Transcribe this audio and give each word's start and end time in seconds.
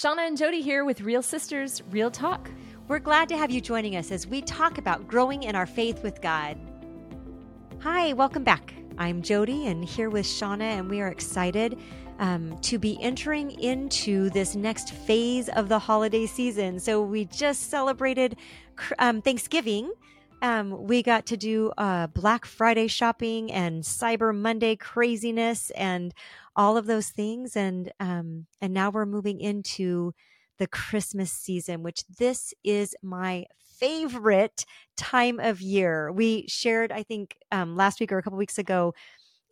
Shawna 0.00 0.26
and 0.26 0.38
Jody 0.38 0.62
here 0.62 0.86
with 0.86 1.02
Real 1.02 1.20
Sisters 1.20 1.82
Real 1.90 2.10
Talk. 2.10 2.50
We're 2.88 3.00
glad 3.00 3.28
to 3.28 3.36
have 3.36 3.50
you 3.50 3.60
joining 3.60 3.96
us 3.96 4.10
as 4.10 4.26
we 4.26 4.40
talk 4.40 4.78
about 4.78 5.06
growing 5.06 5.42
in 5.42 5.54
our 5.54 5.66
faith 5.66 6.02
with 6.02 6.22
God. 6.22 6.58
Hi, 7.80 8.14
welcome 8.14 8.42
back. 8.42 8.72
I'm 8.96 9.20
Jody 9.20 9.66
and 9.66 9.84
here 9.84 10.08
with 10.08 10.24
Shawna, 10.24 10.62
and 10.62 10.88
we 10.88 11.02
are 11.02 11.08
excited 11.08 11.78
um, 12.18 12.58
to 12.60 12.78
be 12.78 12.98
entering 13.02 13.50
into 13.60 14.30
this 14.30 14.56
next 14.56 14.90
phase 14.94 15.50
of 15.50 15.68
the 15.68 15.78
holiday 15.78 16.24
season. 16.24 16.80
So, 16.80 17.02
we 17.02 17.26
just 17.26 17.68
celebrated 17.68 18.36
um, 18.98 19.20
Thanksgiving. 19.20 19.92
Um, 20.40 20.86
we 20.86 21.02
got 21.02 21.26
to 21.26 21.36
do 21.36 21.72
uh, 21.76 22.06
Black 22.06 22.46
Friday 22.46 22.86
shopping 22.86 23.52
and 23.52 23.82
Cyber 23.82 24.34
Monday 24.34 24.76
craziness 24.76 25.68
and 25.72 26.14
all 26.60 26.76
of 26.76 26.86
those 26.86 27.08
things, 27.10 27.56
and 27.56 27.90
um, 28.00 28.46
and 28.60 28.74
now 28.74 28.90
we're 28.90 29.06
moving 29.06 29.40
into 29.40 30.12
the 30.58 30.66
Christmas 30.68 31.32
season, 31.32 31.82
which 31.82 32.04
this 32.18 32.52
is 32.64 32.94
my 33.02 33.46
favorite 33.80 34.66
time 34.98 35.40
of 35.40 35.62
year. 35.62 36.12
We 36.12 36.46
shared, 36.48 36.92
I 36.92 37.02
think, 37.02 37.38
um, 37.50 37.76
last 37.76 38.00
week 38.00 38.12
or 38.12 38.18
a 38.18 38.22
couple 38.22 38.38
weeks 38.38 38.58
ago. 38.58 38.94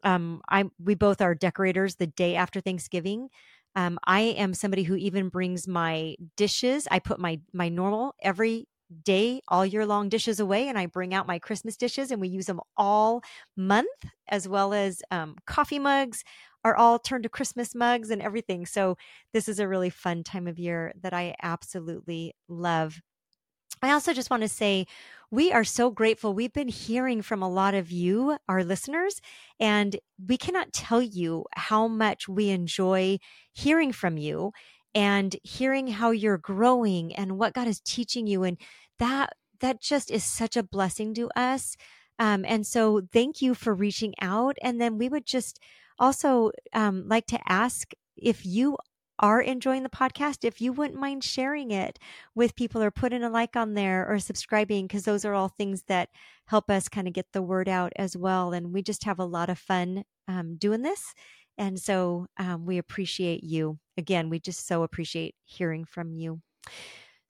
Um, 0.05 0.41
I 0.49 0.65
we 0.83 0.95
both 0.95 1.21
are 1.21 1.35
decorators 1.35 1.97
the 1.97 2.07
day 2.07 2.37
after 2.37 2.61
Thanksgiving. 2.61 3.31
Um, 3.75 3.99
I 4.05 4.21
am 4.21 4.55
somebody 4.55 4.85
who 4.85 4.97
even 4.97 5.29
brings 5.29 5.67
my 5.69 6.17
dishes. 6.37 6.87
I 6.91 6.99
put 7.01 7.19
my 7.19 7.41
my 7.53 7.69
normal 7.69 8.15
every 8.23 8.69
day 9.05 9.43
all 9.49 9.67
year 9.67 9.85
long 9.85 10.09
dishes 10.09 10.41
away 10.41 10.67
and 10.67 10.79
i 10.79 10.87
bring 10.87 11.13
out 11.13 11.27
my 11.27 11.39
christmas 11.39 11.77
dishes 11.77 12.11
and 12.11 12.23
we 12.23 12.29
use 12.29 12.47
them 12.47 12.59
all 12.77 13.21
month 13.55 13.87
as 14.29 14.49
well 14.49 14.73
as 14.73 15.03
um, 15.11 15.37
coffee 15.47 15.79
mugs 15.79 16.25
are 16.69 16.77
all 16.77 16.99
turned 16.99 17.23
to 17.23 17.29
christmas 17.29 17.75
mugs 17.75 18.11
and 18.11 18.23
everything 18.23 18.67
so 18.67 18.97
this 19.33 19.49
is 19.49 19.59
a 19.59 19.69
really 19.69 19.91
fun 19.91 20.23
time 20.23 20.47
of 20.47 20.59
year 20.59 20.93
that 21.01 21.15
i 21.15 21.35
absolutely 21.43 22.35
love 22.49 23.01
I 23.83 23.93
also 23.93 24.13
just 24.13 24.31
want 24.31 24.43
to 24.43 24.49
say 24.49 24.87
we 25.31 25.53
are 25.53 25.65
so 25.65 25.91
grateful. 25.91 26.35
We've 26.35 26.53
been 26.53 26.69
hearing 26.69 27.23
from 27.23 27.43
a 27.43 27.49
lot 27.49 27.75
of 27.75 27.93
you, 27.93 28.39
our 28.49 28.65
listeners, 28.65 29.21
and 29.61 29.97
we 30.27 30.37
cannot 30.37 30.73
tell 30.73 31.03
you 31.03 31.45
how 31.55 31.87
much 31.87 32.29
we 32.29 32.49
enjoy 32.51 33.19
hearing 33.53 33.93
from 33.93 34.17
you 34.17 34.53
and 34.95 35.37
hearing 35.45 35.89
how 35.89 36.11
you're 36.11 36.39
growing 36.39 37.15
and 37.15 37.39
what 37.39 37.55
God 37.55 37.69
is 37.69 37.81
teaching 37.81 38.27
you. 38.27 38.43
And 38.43 38.57
that, 38.99 39.35
that 39.61 39.81
just 39.81 40.11
is 40.11 40.25
such 40.25 40.57
a 40.57 40.63
blessing 40.63 41.15
to 41.15 41.29
us. 41.37 41.77
Um, 42.19 42.45
and 42.49 42.67
so 42.67 43.03
thank 43.13 43.43
you 43.43 43.55
for 43.55 43.75
reaching 43.75 44.15
out. 44.21 44.57
And 44.63 44.81
then 44.81 44.99
we 44.99 45.09
would 45.09 45.27
just 45.27 45.61
also 45.99 46.53
um, 46.73 47.09
like 47.09 47.27
to 47.27 47.39
ask 47.49 47.93
if 48.17 48.45
you 48.45 48.77
are 49.21 49.41
enjoying 49.41 49.83
the 49.83 49.89
podcast, 49.89 50.45
if 50.45 50.61
you 50.61 50.73
wouldn't 50.73 51.01
mind 51.01 51.25
sharing 51.25 51.71
it 51.71 51.99
with 52.35 52.55
people 52.55 52.83
or 52.83 52.91
putting 52.91 53.25
a 53.25 53.31
like 53.31 53.57
on 53.57 53.75
there 53.75 54.09
or 54.09 54.19
subscribing, 54.19 54.87
because 54.87 55.05
those 55.05 55.25
are 55.25 55.35
all 55.35 55.49
things 55.49 55.83
that 55.89 56.09
help 56.47 56.71
us 56.71 56.89
kind 56.89 57.09
of 57.09 57.15
get 57.15 57.27
the 57.33 57.43
word 57.43 57.69
out 57.69 57.93
as 57.97 58.17
well. 58.17 58.53
And 58.53 58.73
we 58.73 58.83
just 58.83 59.05
have 59.05 59.19
a 59.19 59.25
lot 59.25 59.51
of 59.51 59.59
fun 59.59 60.05
um, 60.29 60.57
doing 60.57 60.83
this. 60.83 61.15
And 61.57 61.79
so 61.81 62.27
um, 62.39 62.65
we 62.65 62.79
appreciate 62.79 63.43
you. 63.43 63.79
Again, 63.97 64.31
we 64.31 64.39
just 64.39 64.69
so 64.69 64.85
appreciate 64.85 65.35
hearing 65.45 65.85
from 65.85 66.13
you. 66.13 66.41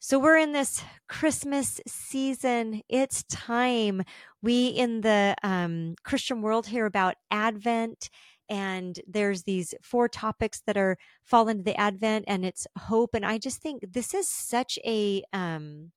So 0.00 0.18
we're 0.18 0.36
in 0.36 0.52
this 0.52 0.84
Christmas 1.08 1.80
season. 1.88 2.82
It's 2.88 3.24
time. 3.24 4.02
We 4.42 4.68
in 4.68 5.00
the 5.00 5.34
um, 5.42 5.96
Christian 6.04 6.42
world 6.42 6.66
hear 6.66 6.86
about 6.86 7.14
Advent 7.30 8.10
and 8.48 9.00
there's 9.06 9.42
these 9.44 9.74
four 9.82 10.08
topics 10.08 10.60
that 10.66 10.76
are 10.76 10.96
fall 11.22 11.48
into 11.48 11.62
the 11.62 11.78
advent 11.78 12.24
and 12.28 12.44
it's 12.44 12.66
hope 12.78 13.14
and 13.14 13.24
i 13.26 13.38
just 13.38 13.60
think 13.62 13.82
this 13.92 14.14
is 14.14 14.28
such 14.28 14.78
a 14.84 15.22
um 15.32 15.92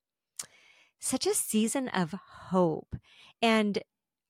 such 1.00 1.26
a 1.26 1.34
season 1.34 1.88
of 1.88 2.12
hope. 2.12 2.94
And 3.40 3.78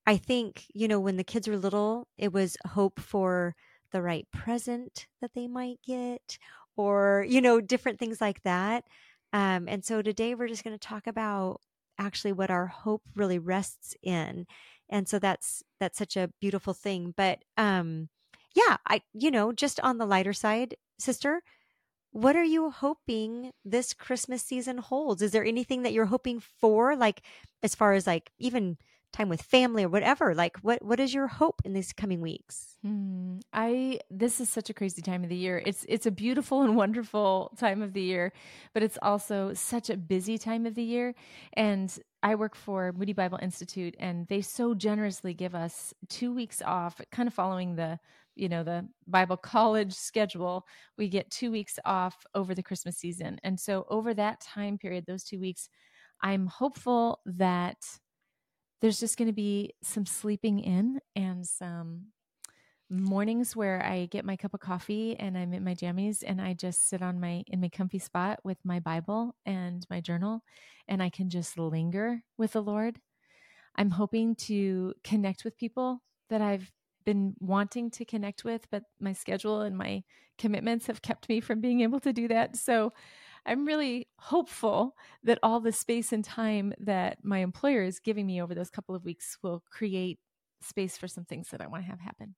i 0.07 0.17
think 0.17 0.67
you 0.75 0.89
know 0.89 0.99
when 0.99 1.17
the 1.17 1.25
kids 1.25 1.47
were 1.47 1.57
little 1.57 2.09
it 2.19 2.33
was 2.33 2.57
hope 2.67 2.99
for 3.01 3.55
the 3.93 4.03
right 4.03 4.27
present 4.33 5.07
that 5.21 5.33
they 5.35 5.47
might 5.47 5.79
get 5.87 6.39
or 6.77 7.25
you 7.29 7.41
know 7.41 7.61
different 7.61 7.99
things 7.99 8.21
like 8.21 8.43
that. 8.43 8.85
Um 9.33 9.69
and 9.69 9.85
so 9.85 10.03
today 10.03 10.35
we're 10.35 10.49
just 10.49 10.65
going 10.65 10.79
to 10.79 10.89
talk 10.89 11.07
about 11.07 11.61
actually 11.99 12.33
what 12.33 12.51
our 12.51 12.67
hope 12.67 13.03
really 13.15 13.39
rests 13.39 13.95
in 14.03 14.47
and 14.89 15.09
so 15.09 15.19
that's 15.19 15.63
that's 15.81 15.99
such 15.99 16.17
a 16.17 16.31
beautiful 16.41 16.75
thing 16.75 17.13
but 17.17 17.45
um 17.57 18.09
yeah 18.55 18.77
i 18.87 19.01
you 19.13 19.31
know 19.31 19.53
just 19.53 19.81
on 19.81 19.99
the 19.99 20.07
lighter 20.07 20.33
side 20.33 20.77
sister 20.99 21.43
what 22.13 22.37
are 22.37 22.45
you 22.45 22.71
hoping 22.71 23.53
this 23.65 23.95
christmas 23.95 24.43
season 24.43 24.79
holds? 24.79 25.23
Is 25.23 25.33
there 25.33 25.45
anything 25.45 25.83
that 25.83 25.93
you're 25.95 26.07
hoping 26.07 26.41
for 26.41 26.95
like 26.95 27.23
as 27.63 27.75
far 27.75 27.95
as 27.95 28.07
like 28.07 28.31
even 28.39 28.77
time 29.15 29.29
with 29.29 29.43
family 29.43 29.85
or 29.85 29.89
whatever? 29.89 30.35
Like 30.35 30.59
what 30.59 30.85
what 30.85 31.01
is 31.01 31.15
your 31.15 31.27
hope 31.27 31.63
in 31.65 31.73
these 31.73 31.93
coming 31.93 32.21
weeks? 32.21 32.77
Hmm. 32.83 33.39
i 33.53 33.99
this 34.11 34.41
is 34.41 34.51
such 34.51 34.69
a 34.69 34.75
crazy 34.75 35.01
time 35.01 35.23
of 35.25 35.31
the 35.31 35.37
year. 35.37 35.63
It's 35.65 35.87
it's 35.89 36.07
a 36.07 36.11
beautiful 36.11 36.63
and 36.65 36.77
wonderful 36.77 37.53
time 37.59 37.81
of 37.81 37.95
the 37.95 38.03
year 38.03 38.33
but 38.75 38.83
it's 38.83 38.99
also 39.01 39.55
such 39.55 39.89
a 39.89 39.97
busy 39.97 40.37
time 40.37 40.67
of 40.67 40.75
the 40.75 40.85
year 40.85 41.15
and 41.55 41.99
i 42.23 42.35
work 42.35 42.55
for 42.55 42.93
moody 42.93 43.13
bible 43.13 43.39
institute 43.43 43.95
and 43.99 44.27
they 44.29 44.41
so 44.41 44.75
generously 44.75 45.35
give 45.35 45.55
us 45.55 45.93
two 46.09 46.35
weeks 46.35 46.63
off 46.65 47.01
kind 47.11 47.27
of 47.27 47.35
following 47.35 47.75
the 47.77 47.99
you 48.35 48.49
know 48.49 48.63
the 48.63 48.87
bible 49.07 49.37
college 49.53 49.93
schedule. 49.93 50.67
We 50.97 51.09
get 51.09 51.31
two 51.31 51.51
weeks 51.51 51.79
off 51.85 52.25
over 52.35 52.55
the 52.55 52.63
christmas 52.63 52.97
season. 52.99 53.39
And 53.45 53.59
so 53.59 53.87
over 53.89 54.15
that 54.15 54.41
time 54.41 54.79
period 54.79 55.05
those 55.07 55.25
two 55.25 55.41
weeks 55.41 55.69
i'm 56.23 56.47
hopeful 56.47 57.21
that 57.27 57.79
there's 58.81 59.01
just 59.01 59.17
going 59.17 59.29
to 59.29 59.33
be 59.33 59.75
some 59.83 60.07
sleeping 60.07 60.59
in 60.59 61.01
and 61.15 61.47
some 61.47 62.07
mornings 62.93 63.57
where 63.57 63.83
I 63.85 64.07
get 64.07 64.25
my 64.25 64.37
cup 64.37 64.55
of 64.55 64.61
coffee 64.61 65.17
and 65.19 65.37
I'm 65.37 65.53
in 65.55 65.65
my 65.65 65.75
jammies 65.75 66.23
and 66.27 66.41
I 66.41 66.53
just 66.53 66.89
sit 66.89 67.03
on 67.03 67.19
my 67.19 67.43
in 67.47 67.61
my 67.61 67.69
comfy 67.69 67.99
spot 67.99 68.41
with 68.45 68.59
my 68.65 68.81
Bible 68.81 69.35
and 69.47 69.87
my 69.89 70.01
journal 70.01 70.43
and 70.87 71.03
I 71.03 71.09
can 71.09 71.31
just 71.31 71.59
linger 71.59 72.23
with 72.37 72.53
the 72.53 72.63
Lord. 72.63 73.01
I'm 73.77 73.91
hoping 73.91 74.35
to 74.37 74.95
connect 75.03 75.45
with 75.45 75.57
people 75.57 76.03
that 76.29 76.43
I've 76.43 76.71
been 77.05 77.35
wanting 77.41 77.91
to 77.93 78.05
connect 78.05 78.45
with, 78.45 78.67
but 78.71 78.85
my 79.01 79.13
schedule 79.13 79.63
and 79.63 79.77
my 79.77 80.05
commitments 80.39 80.87
have 80.87 81.03
kept 81.03 81.29
me 81.29 81.41
from 81.41 81.61
being 81.61 81.81
able 81.81 82.01
to 82.01 82.13
do 82.13 82.29
that. 82.29 82.57
So 82.57 82.93
I'm 83.47 83.67
really 83.67 84.09
hopeful 84.19 84.95
that 85.25 85.39
all 85.43 85.61
the 85.61 85.73
space 85.73 86.13
and 86.13 86.25
time 86.25 86.75
that 86.79 87.19
my 87.25 87.39
employer 87.39 87.83
is 87.83 87.99
giving 88.01 88.27
me 88.27 88.41
over 88.41 88.55
those 88.55 88.71
couple 88.71 88.95
of 88.95 89.05
weeks 89.05 89.39
will 89.43 89.63
create 89.71 90.21
space 90.61 90.97
for 90.97 91.09
some 91.09 91.25
things 91.25 91.49
that 91.49 91.61
I 91.61 91.67
want 91.67 91.85
to 91.85 91.91
have 91.91 92.01
happen. 92.01 92.35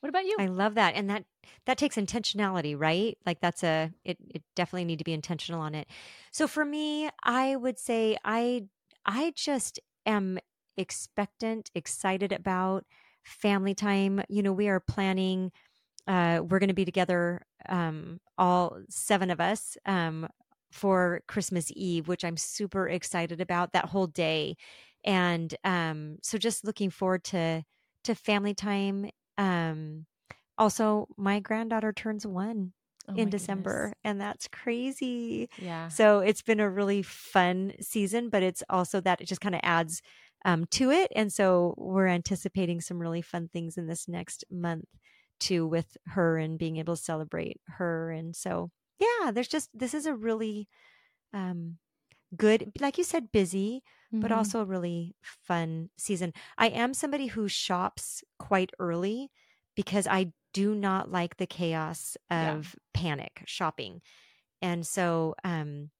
What 0.00 0.08
about 0.08 0.24
you? 0.24 0.36
I 0.38 0.46
love 0.46 0.74
that. 0.74 0.94
And 0.94 1.10
that 1.10 1.24
that 1.66 1.76
takes 1.78 1.96
intentionality, 1.96 2.78
right? 2.78 3.18
Like 3.26 3.40
that's 3.40 3.62
a 3.62 3.92
it 4.04 4.18
it 4.34 4.42
definitely 4.56 4.86
need 4.86 4.98
to 4.98 5.04
be 5.04 5.12
intentional 5.12 5.60
on 5.60 5.74
it. 5.74 5.88
So 6.32 6.46
for 6.48 6.64
me, 6.64 7.10
I 7.22 7.56
would 7.56 7.78
say 7.78 8.16
I 8.24 8.64
I 9.04 9.32
just 9.36 9.78
am 10.06 10.38
expectant, 10.76 11.70
excited 11.74 12.32
about 12.32 12.86
family 13.24 13.74
time. 13.74 14.22
You 14.28 14.42
know, 14.42 14.52
we 14.52 14.68
are 14.68 14.80
planning 14.80 15.52
uh, 16.06 16.40
we're 16.48 16.58
going 16.58 16.68
to 16.68 16.74
be 16.74 16.84
together, 16.84 17.42
um, 17.68 18.20
all 18.38 18.78
seven 18.88 19.30
of 19.30 19.40
us, 19.40 19.76
um, 19.86 20.28
for 20.72 21.22
Christmas 21.28 21.70
Eve, 21.74 22.08
which 22.08 22.24
I'm 22.24 22.36
super 22.36 22.88
excited 22.88 23.40
about 23.40 23.72
that 23.72 23.86
whole 23.86 24.06
day. 24.06 24.56
And 25.04 25.54
um, 25.64 26.18
so 26.22 26.38
just 26.38 26.64
looking 26.64 26.90
forward 26.90 27.24
to 27.24 27.64
to 28.04 28.14
family 28.14 28.54
time. 28.54 29.10
Um, 29.40 30.06
also, 30.58 31.08
my 31.16 31.40
granddaughter 31.40 31.92
turns 31.92 32.26
one 32.26 32.74
oh 33.08 33.14
in 33.14 33.30
December, 33.30 33.78
goodness. 33.86 33.94
and 34.04 34.20
that's 34.20 34.46
crazy. 34.48 35.48
Yeah. 35.56 35.88
So 35.88 36.20
it's 36.20 36.42
been 36.42 36.60
a 36.60 36.68
really 36.68 37.02
fun 37.02 37.72
season, 37.80 38.28
but 38.28 38.42
it's 38.42 38.62
also 38.68 39.00
that 39.00 39.22
it 39.22 39.24
just 39.26 39.40
kind 39.40 39.54
of 39.54 39.62
adds 39.64 40.02
um, 40.44 40.66
to 40.72 40.90
it. 40.90 41.10
And 41.16 41.32
so 41.32 41.74
we're 41.78 42.08
anticipating 42.08 42.82
some 42.82 42.98
really 42.98 43.22
fun 43.22 43.48
things 43.48 43.78
in 43.78 43.86
this 43.86 44.06
next 44.06 44.44
month 44.50 44.84
too 45.38 45.66
with 45.66 45.96
her 46.08 46.36
and 46.36 46.58
being 46.58 46.76
able 46.76 46.94
to 46.94 47.02
celebrate 47.02 47.60
her. 47.78 48.10
And 48.10 48.36
so, 48.36 48.70
yeah, 48.98 49.30
there's 49.32 49.48
just, 49.48 49.70
this 49.72 49.94
is 49.94 50.04
a 50.04 50.14
really 50.14 50.68
um, 51.32 51.78
good, 52.36 52.72
like 52.80 52.98
you 52.98 53.04
said, 53.04 53.32
busy, 53.32 53.82
mm-hmm. 54.12 54.20
but 54.20 54.32
also 54.32 54.60
a 54.60 54.64
really 54.64 55.14
fun 55.22 55.90
season. 55.96 56.32
I 56.58 56.68
am 56.68 56.94
somebody 56.94 57.28
who 57.28 57.48
shops 57.48 58.22
quite 58.38 58.70
early 58.78 59.30
because 59.74 60.06
I 60.06 60.32
do 60.52 60.74
not 60.74 61.10
like 61.10 61.36
the 61.36 61.46
chaos 61.46 62.16
of 62.30 62.74
yeah. 62.74 63.00
panic 63.00 63.42
shopping. 63.46 64.00
And 64.62 64.86
so, 64.86 65.34
um, 65.44 65.90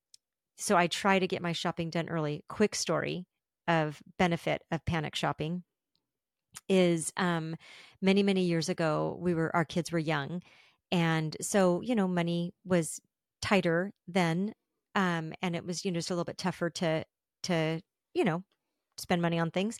so 0.57 0.77
I 0.77 0.87
try 0.87 1.19
to 1.19 1.27
get 1.27 1.43
my 1.43 1.53
shopping 1.53 1.91
done 1.91 2.09
early. 2.09 2.45
Quick 2.49 2.75
story 2.75 3.27
of 3.69 4.03
benefit 4.19 4.63
of 4.71 4.85
panic 4.85 5.15
shopping 5.15 5.63
is 6.69 7.13
um, 7.17 7.57
many 8.03 8.25
many 8.25 8.43
years 8.43 8.69
ago 8.69 9.17
we 9.21 9.35
were 9.35 9.55
our 9.55 9.65
kids 9.65 9.93
were 9.93 9.99
young 10.01 10.43
and 10.91 11.37
so 11.41 11.81
you 11.81 11.95
know 11.95 12.09
money 12.09 12.53
was 12.65 13.01
tighter 13.41 13.93
then, 14.07 14.55
um, 14.95 15.33
and 15.43 15.57
it 15.57 15.67
was 15.67 15.85
you 15.85 15.91
know 15.91 15.99
just 15.99 16.11
a 16.11 16.15
little 16.15 16.25
bit 16.25 16.39
tougher 16.39 16.71
to 16.71 17.05
to 17.45 17.81
you 18.15 18.25
know 18.25 18.45
spend 18.99 19.23
money 19.23 19.39
on 19.39 19.51
things. 19.51 19.79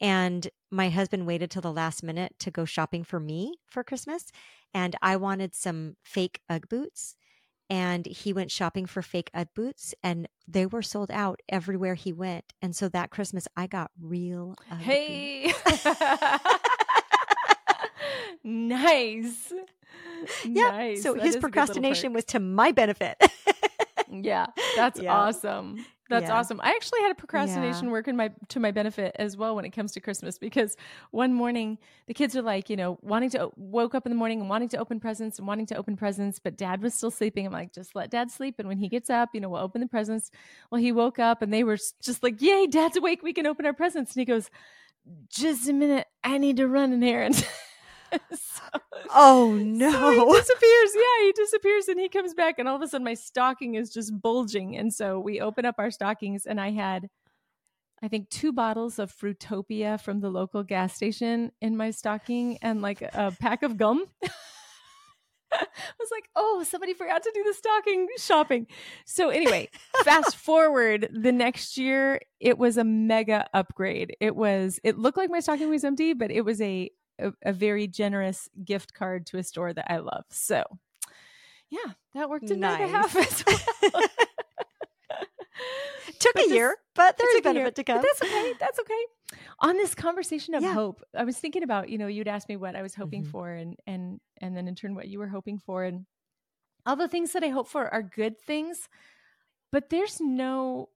And 0.00 0.48
my 0.70 0.90
husband 0.90 1.26
waited 1.26 1.50
till 1.50 1.62
the 1.62 1.72
last 1.72 2.02
minute 2.02 2.34
to 2.40 2.50
go 2.50 2.64
shopping 2.64 3.02
for 3.02 3.18
me 3.18 3.54
for 3.66 3.82
Christmas, 3.82 4.26
and 4.72 4.94
I 5.02 5.16
wanted 5.16 5.54
some 5.54 5.96
fake 6.04 6.40
UGG 6.48 6.68
boots. 6.68 7.16
And 7.70 8.06
he 8.06 8.32
went 8.32 8.50
shopping 8.50 8.86
for 8.86 9.02
fake 9.02 9.30
UGG 9.34 9.48
boots, 9.54 9.94
and 10.02 10.26
they 10.46 10.64
were 10.64 10.80
sold 10.80 11.10
out 11.10 11.40
everywhere 11.50 11.96
he 11.96 12.14
went. 12.14 12.54
And 12.62 12.74
so 12.74 12.88
that 12.88 13.10
Christmas, 13.10 13.46
I 13.58 13.66
got 13.66 13.90
real. 14.00 14.54
UGG 14.70 14.80
hey, 14.80 15.52
nice. 18.42 19.52
Yeah. 20.44 20.70
Nice. 20.70 21.02
So 21.02 21.14
That 21.14 21.24
his 21.24 21.30
is 21.30 21.36
a 21.36 21.40
good 21.40 21.44
little 21.44 21.50
procrastination 21.50 22.12
was 22.12 22.24
to 22.26 22.40
my 22.40 22.72
benefit. 22.72 23.16
Yeah, 24.24 24.46
that's 24.74 25.00
Yeah. 25.00 25.12
awesome. 25.14 25.86
That's 26.10 26.30
Yeah. 26.30 26.38
awesome. 26.38 26.58
I 26.62 26.70
actually 26.70 27.02
had 27.02 27.10
a 27.10 27.14
procrastination 27.14 27.90
work 27.90 28.08
in 28.08 28.16
my 28.16 28.30
to 28.48 28.58
my 28.60 28.70
benefit 28.70 29.14
as 29.18 29.36
well 29.36 29.54
when 29.54 29.66
it 29.66 29.70
comes 29.70 29.92
to 29.92 30.00
Christmas 30.00 30.38
because 30.38 30.74
one 31.10 31.34
morning 31.34 31.76
the 32.06 32.14
kids 32.14 32.34
are 32.34 32.40
like, 32.40 32.70
you 32.70 32.76
know, 32.76 32.98
wanting 33.02 33.28
to 33.30 33.50
woke 33.56 33.94
up 33.94 34.06
in 34.06 34.10
the 34.10 34.16
morning 34.16 34.40
and 34.40 34.48
wanting 34.48 34.70
to 34.70 34.78
open 34.78 35.00
presents 35.00 35.38
and 35.38 35.46
wanting 35.46 35.66
to 35.66 35.76
open 35.76 35.96
presents, 35.98 36.38
but 36.38 36.56
dad 36.56 36.80
was 36.82 36.94
still 36.94 37.10
sleeping. 37.10 37.44
I'm 37.44 37.52
like, 37.52 37.74
just 37.74 37.94
let 37.94 38.10
dad 38.10 38.30
sleep 38.30 38.54
and 38.58 38.66
when 38.68 38.78
he 38.78 38.88
gets 38.88 39.10
up, 39.10 39.30
you 39.34 39.40
know, 39.40 39.50
we'll 39.50 39.60
open 39.60 39.82
the 39.82 39.86
presents. 39.86 40.30
Well, 40.70 40.80
he 40.80 40.92
woke 40.92 41.18
up 41.18 41.42
and 41.42 41.52
they 41.52 41.62
were 41.62 41.76
just 42.02 42.22
like, 42.22 42.40
"Yay, 42.40 42.66
dad's 42.68 42.96
awake. 42.96 43.22
We 43.22 43.34
can 43.34 43.46
open 43.46 43.66
our 43.66 43.74
presents." 43.74 44.14
And 44.14 44.20
he 44.20 44.24
goes, 44.24 44.48
"Just 45.28 45.68
a 45.68 45.74
minute. 45.74 46.06
I 46.24 46.38
need 46.38 46.56
to 46.56 46.68
run 46.68 46.92
an 46.94 47.02
errand." 47.02 47.46
So- 48.32 48.80
oh 49.14 49.58
so 49.58 49.64
no. 49.64 50.10
he 50.12 50.32
disappears. 50.40 50.90
Yeah, 50.94 51.24
he 51.26 51.32
disappears 51.32 51.88
and 51.88 52.00
he 52.00 52.08
comes 52.08 52.34
back, 52.34 52.58
and 52.58 52.68
all 52.68 52.76
of 52.76 52.82
a 52.82 52.88
sudden 52.88 53.04
my 53.04 53.14
stocking 53.14 53.74
is 53.74 53.90
just 53.90 54.12
bulging. 54.20 54.76
And 54.76 54.92
so 54.92 55.18
we 55.18 55.40
open 55.40 55.64
up 55.64 55.76
our 55.78 55.90
stockings, 55.90 56.46
and 56.46 56.60
I 56.60 56.70
had, 56.70 57.08
I 58.02 58.08
think, 58.08 58.28
two 58.30 58.52
bottles 58.52 58.98
of 58.98 59.12
Fruitopia 59.14 60.00
from 60.00 60.20
the 60.20 60.30
local 60.30 60.62
gas 60.62 60.94
station 60.94 61.52
in 61.60 61.76
my 61.76 61.90
stocking 61.90 62.58
and 62.62 62.82
like 62.82 63.02
a 63.02 63.34
pack 63.40 63.62
of 63.62 63.76
gum. 63.76 64.04
I 65.50 65.64
was 65.98 66.08
like, 66.10 66.28
oh, 66.36 66.62
somebody 66.68 66.92
forgot 66.92 67.22
to 67.22 67.30
do 67.34 67.42
the 67.42 67.54
stocking 67.54 68.06
shopping. 68.18 68.66
So, 69.06 69.30
anyway, 69.30 69.70
fast 70.04 70.36
forward 70.36 71.08
the 71.10 71.32
next 71.32 71.78
year, 71.78 72.20
it 72.38 72.58
was 72.58 72.76
a 72.76 72.84
mega 72.84 73.46
upgrade. 73.54 74.14
It 74.20 74.36
was, 74.36 74.78
it 74.84 74.98
looked 74.98 75.16
like 75.16 75.30
my 75.30 75.40
stocking 75.40 75.70
was 75.70 75.84
empty, 75.84 76.12
but 76.12 76.30
it 76.30 76.44
was 76.44 76.60
a, 76.60 76.90
a, 77.18 77.32
a 77.42 77.52
very 77.52 77.86
generous 77.86 78.48
gift 78.64 78.94
card 78.94 79.26
to 79.26 79.38
a 79.38 79.42
store 79.42 79.72
that 79.72 79.90
I 79.90 79.98
love. 79.98 80.24
So, 80.30 80.62
yeah, 81.70 81.92
that 82.14 82.30
worked 82.30 82.50
in 82.50 82.60
my 82.60 82.78
behalf 82.78 83.14
as 83.16 83.44
well. 83.46 84.02
Took 86.20 86.34
But 86.34 86.44
a 86.44 86.48
this- 86.48 86.54
year, 86.56 86.76
but 86.94 87.16
there's 87.16 87.30
a 87.30 87.34
year, 87.34 87.42
benefit 87.42 87.74
to 87.76 87.84
come. 87.84 87.98
But 87.98 88.06
that's 88.06 88.22
okay. 88.22 88.54
That's 88.58 88.78
okay. 88.80 89.38
On 89.60 89.76
this 89.76 89.94
conversation 89.94 90.54
of 90.54 90.62
Yeah. 90.62 90.72
hope, 90.72 91.02
I 91.16 91.24
was 91.24 91.38
thinking 91.38 91.62
about, 91.62 91.88
you 91.90 91.98
know, 91.98 92.06
you'd 92.08 92.26
asked 92.28 92.48
me 92.48 92.56
what 92.56 92.74
I 92.74 92.82
was 92.82 92.94
hoping 92.94 93.24
Mhm. 93.24 93.30
for 93.30 93.50
and 93.52 93.76
and 93.86 94.20
and 94.40 94.56
then 94.56 94.66
in 94.68 94.74
turn 94.74 94.94
what 94.94 95.08
you 95.08 95.18
were 95.18 95.28
hoping 95.28 95.58
for 95.58 95.84
and 95.84 96.06
all 96.86 96.96
the 96.96 97.08
things 97.08 97.32
that 97.32 97.44
I 97.44 97.48
hope 97.48 97.68
for 97.68 97.92
are 97.92 98.02
good 98.02 98.40
things, 98.40 98.88
but 99.70 99.90
there's 99.90 100.20
no 100.20 100.88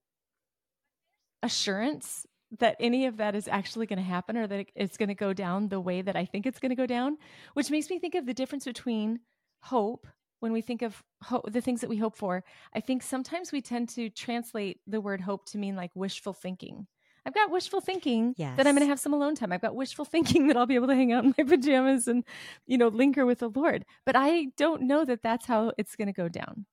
assurance 1.43 2.27
that 2.59 2.77
any 2.79 3.07
of 3.07 3.17
that 3.17 3.35
is 3.35 3.49
actually 3.49 3.87
going 3.87 3.99
to 3.99 4.05
happen 4.05 4.37
or 4.37 4.47
that 4.47 4.67
it's 4.75 4.97
going 4.97 5.09
to 5.09 5.15
go 5.15 5.33
down 5.33 5.69
the 5.69 5.81
way 5.81 6.03
that 6.03 6.17
I 6.17 6.25
think 6.25 6.47
it's 6.47 6.59
going 6.59 6.71
to 6.71 6.77
go 6.77 6.87
down, 6.87 7.17
which 7.55 7.71
makes 7.71 7.89
me 7.89 7.99
think 7.99 8.15
of 8.15 8.27
the 8.27 8.35
difference 8.35 8.65
between 8.65 9.21
hope 9.61 10.07
when 10.41 10.53
we 10.53 10.61
think 10.61 10.83
of 10.83 11.03
hope, 11.23 11.51
the 11.53 11.61
things 11.61 11.81
that 11.81 11.91
we 11.91 11.97
hope 11.97 12.17
for. 12.17 12.45
I 12.75 12.81
think 12.81 13.03
sometimes 13.03 13.53
we 13.53 13.61
tend 13.61 13.89
to 13.91 14.11
translate 14.11 14.81
the 14.87 15.01
word 15.01 15.21
hope 15.21 15.47
to 15.51 15.59
mean 15.59 15.77
like 15.77 15.93
wishful 15.95 16.33
thinking. 16.33 16.87
I've 17.25 17.35
got 17.35 17.53
wishful 17.53 17.81
thinking 17.81 18.35
that 18.57 18.67
I'm 18.67 18.75
going 18.75 18.85
to 18.85 18.91
have 18.91 18.99
some 18.99 19.15
alone 19.15 19.37
time. 19.37 19.53
I've 19.53 19.63
got 19.63 19.77
wishful 19.77 20.05
thinking 20.13 20.49
that 20.49 20.57
I'll 20.57 20.67
be 20.67 20.75
able 20.75 20.89
to 20.89 20.97
hang 20.97 21.13
out 21.13 21.25
in 21.25 21.35
my 21.39 21.45
pajamas 21.45 22.09
and, 22.09 22.25
you 22.67 22.77
know, 22.77 22.89
linger 22.89 23.25
with 23.25 23.39
the 23.39 23.49
Lord. 23.49 23.85
But 24.05 24.17
I 24.17 24.49
don't 24.57 24.83
know 24.83 25.05
that 25.05 25.23
that's 25.23 25.47
how 25.47 25.73
it's 25.79 25.95
going 25.95 26.09
to 26.09 26.13
go 26.13 26.29
down. 26.29 26.67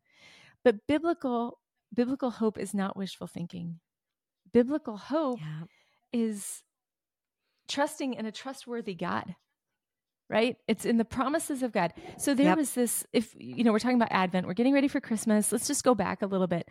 But 0.64 0.88
biblical 0.88 1.60
biblical 1.94 2.30
hope 2.32 2.58
is 2.58 2.74
not 2.74 2.98
wishful 2.98 3.28
thinking. 3.28 3.80
Biblical 4.52 4.98
hope 4.98 5.40
Yeah. 5.40 5.64
is 6.14 6.64
trusting 7.68 8.14
in 8.16 8.26
a 8.26 8.32
trustworthy 8.32 8.96
God, 8.96 9.36
right? 10.30 10.58
It's 10.68 10.86
in 10.86 10.98
the 10.98 11.06
promises 11.06 11.62
of 11.64 11.72
God. 11.72 11.94
So 12.18 12.34
there 12.34 12.48
Yep. 12.48 12.58
was 12.58 12.74
this, 12.74 13.06
if, 13.14 13.36
you 13.38 13.64
know, 13.64 13.72
we're 13.72 13.80
talking 13.80 13.98
about 13.98 14.12
Advent, 14.12 14.48
we're 14.48 14.54
getting 14.54 14.74
ready 14.74 14.88
for 14.88 15.00
Christmas. 15.00 15.52
Let's 15.52 15.68
just 15.68 15.84
go 15.84 15.94
back 15.96 16.22
a 16.22 16.28
little 16.28 16.48
bit. 16.48 16.70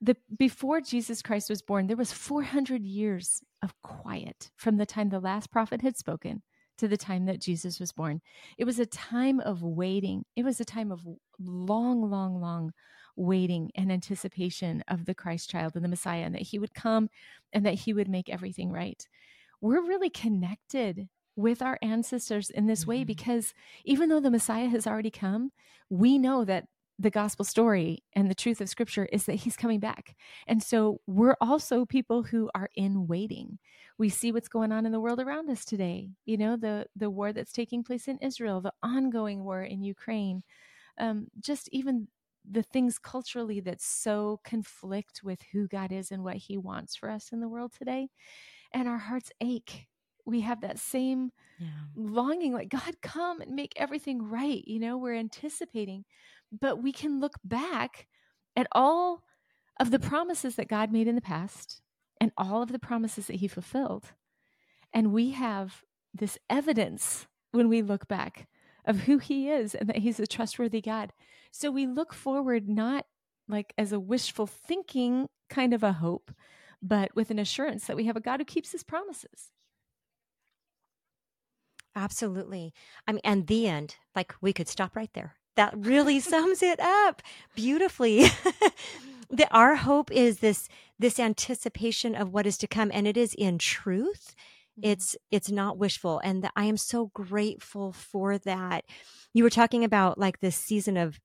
The, 0.00 0.16
before 0.38 0.80
Jesus 0.80 1.20
Christ 1.20 1.50
was 1.50 1.60
born, 1.60 1.86
there 1.86 1.96
was 1.96 2.12
400 2.12 2.82
years 2.84 3.42
of 3.62 3.74
quiet 3.82 4.50
from 4.56 4.78
the 4.78 4.86
time 4.86 5.10
the 5.10 5.20
last 5.20 5.50
prophet 5.50 5.82
had 5.82 5.98
spoken 5.98 6.42
to 6.78 6.88
the 6.88 6.96
time 6.96 7.26
that 7.26 7.42
Jesus 7.42 7.78
was 7.78 7.92
born. 7.92 8.22
It 8.56 8.64
was 8.64 8.78
a 8.78 8.86
time 8.86 9.40
of 9.40 9.62
waiting. 9.62 10.24
It 10.36 10.44
was 10.44 10.58
a 10.58 10.64
time 10.64 10.90
of 10.90 11.06
long, 11.38 12.08
long, 12.10 12.40
long 12.40 12.72
waiting 13.20 13.70
and 13.74 13.92
anticipation 13.92 14.82
of 14.88 15.04
the 15.04 15.14
Christ 15.14 15.50
child 15.50 15.74
and 15.76 15.84
the 15.84 15.88
Messiah, 15.88 16.24
and 16.24 16.34
that 16.34 16.42
he 16.42 16.58
would 16.58 16.74
come 16.74 17.08
and 17.52 17.64
that 17.66 17.74
he 17.74 17.92
would 17.92 18.08
make 18.08 18.28
everything 18.28 18.70
right. 18.72 19.06
We're 19.60 19.82
really 19.82 20.10
connected 20.10 21.08
with 21.36 21.62
our 21.62 21.78
ancestors 21.82 22.50
in 22.50 22.66
this 22.66 22.86
way 22.86 23.02
Mhm. 23.02 23.06
because 23.06 23.54
even 23.84 24.08
though 24.08 24.20
the 24.20 24.30
Messiah 24.30 24.68
has 24.68 24.86
already 24.86 25.10
come, 25.10 25.52
we 25.88 26.18
know 26.18 26.44
that 26.44 26.68
the 26.98 27.10
gospel 27.10 27.44
story 27.46 28.04
and 28.12 28.30
the 28.30 28.34
truth 28.34 28.60
of 28.60 28.68
scripture 28.68 29.06
is 29.06 29.24
that 29.24 29.36
he's 29.36 29.56
coming 29.56 29.80
back. 29.80 30.16
And 30.46 30.62
so 30.62 31.00
we're 31.06 31.36
also 31.40 31.86
people 31.86 32.22
who 32.24 32.50
are 32.54 32.68
in 32.74 33.06
waiting. 33.06 33.58
We 33.96 34.10
see 34.10 34.32
what's 34.32 34.48
going 34.48 34.70
on 34.72 34.84
in 34.84 34.92
the 34.92 35.00
world 35.00 35.18
around 35.20 35.48
us 35.48 35.64
today. 35.64 36.10
You 36.26 36.36
know, 36.36 36.56
the 36.56 36.86
the 36.96 37.08
war 37.10 37.32
that's 37.32 37.52
taking 37.52 37.84
place 37.84 38.06
in 38.06 38.18
Israel, 38.18 38.60
the 38.60 38.74
ongoing 38.82 39.44
war 39.44 39.62
in 39.62 39.82
Ukraine, 39.82 40.42
um, 40.98 41.28
just 41.40 41.68
even 41.72 42.08
the 42.48 42.62
things 42.62 42.98
culturally 42.98 43.60
that 43.60 43.80
so 43.80 44.40
conflict 44.44 45.22
with 45.24 45.42
who 45.52 45.68
God 45.68 45.92
is 45.92 46.10
and 46.10 46.24
what 46.24 46.36
he 46.36 46.56
wants 46.58 46.96
for 46.96 47.10
us 47.10 47.32
in 47.32 47.40
the 47.40 47.48
world 47.48 47.72
today. 47.72 48.08
And 48.72 48.88
our 48.88 48.98
hearts 48.98 49.32
ache. 49.40 49.88
We 50.26 50.40
have 50.42 50.60
that 50.62 50.78
same 50.78 51.32
Yeah. 51.58 51.86
longing 51.94 52.52
like 52.52 52.68
god 52.68 53.00
come 53.02 53.40
and 53.40 53.52
make 53.54 53.72
everything 53.76 54.22
right 54.22 54.62
you 54.66 54.78
know 54.78 54.96
we're 54.96 55.14
anticipating 55.14 56.04
but 56.52 56.82
we 56.82 56.92
can 56.92 57.20
look 57.20 57.34
back 57.44 58.06
at 58.56 58.66
all 58.72 59.22
of 59.80 59.90
the 59.90 59.98
promises 59.98 60.56
that 60.56 60.68
god 60.68 60.92
made 60.92 61.08
in 61.08 61.16
the 61.16 61.20
past 61.20 61.82
and 62.20 62.32
all 62.36 62.62
of 62.62 62.72
the 62.72 62.78
promises 62.78 63.26
that 63.28 63.36
he 63.36 63.48
fulfilled 63.48 64.12
and 64.92 65.12
we 65.12 65.30
have 65.30 65.84
this 66.14 66.38
evidence 66.48 67.26
when 67.52 67.68
we 67.68 67.82
look 67.82 68.08
back 68.08 68.48
of 68.84 69.00
who 69.00 69.18
he 69.18 69.50
is 69.50 69.74
and 69.74 69.88
that 69.88 69.98
he's 69.98 70.20
a 70.20 70.26
trustworthy 70.26 70.80
god 70.80 71.12
so 71.50 71.70
we 71.70 71.86
look 71.86 72.12
forward 72.12 72.68
not 72.68 73.06
like 73.48 73.72
as 73.76 73.92
a 73.92 74.00
wishful 74.00 74.46
thinking 74.46 75.28
kind 75.48 75.74
of 75.74 75.82
a 75.82 75.94
hope 75.94 76.30
but 76.82 77.14
with 77.14 77.30
an 77.30 77.38
assurance 77.38 77.86
that 77.86 77.96
we 77.96 78.06
have 78.06 78.16
a 78.16 78.20
god 78.20 78.40
who 78.40 78.44
keeps 78.44 78.72
his 78.72 78.82
promises 78.82 79.50
Absolutely. 81.94 82.72
I 83.06 83.12
mean, 83.12 83.20
and 83.24 83.46
the 83.46 83.66
end, 83.66 83.96
like 84.14 84.34
we 84.40 84.52
could 84.52 84.68
stop 84.68 84.94
right 84.94 85.12
there. 85.14 85.34
That 85.56 85.74
really 85.76 86.20
sums 86.20 86.62
it 86.62 86.80
up 86.80 87.22
beautifully. 87.54 88.26
the, 89.30 89.48
our 89.50 89.76
hope 89.76 90.10
is 90.10 90.38
this 90.38 90.68
this 90.98 91.18
anticipation 91.18 92.14
of 92.14 92.32
what 92.32 92.46
is 92.46 92.58
to 92.58 92.66
come, 92.66 92.90
and 92.92 93.06
it 93.06 93.16
is 93.16 93.34
in 93.34 93.58
truth. 93.58 94.34
It's 94.82 95.16
it's 95.30 95.50
not 95.50 95.78
wishful, 95.78 96.20
and 96.24 96.48
I 96.56 96.64
am 96.64 96.76
so 96.76 97.06
grateful 97.14 97.92
for 97.92 98.38
that. 98.38 98.84
You 99.34 99.44
were 99.44 99.50
talking 99.50 99.84
about 99.84 100.18
like 100.18 100.40
this 100.40 100.56
season 100.56 100.96
of 100.96 101.20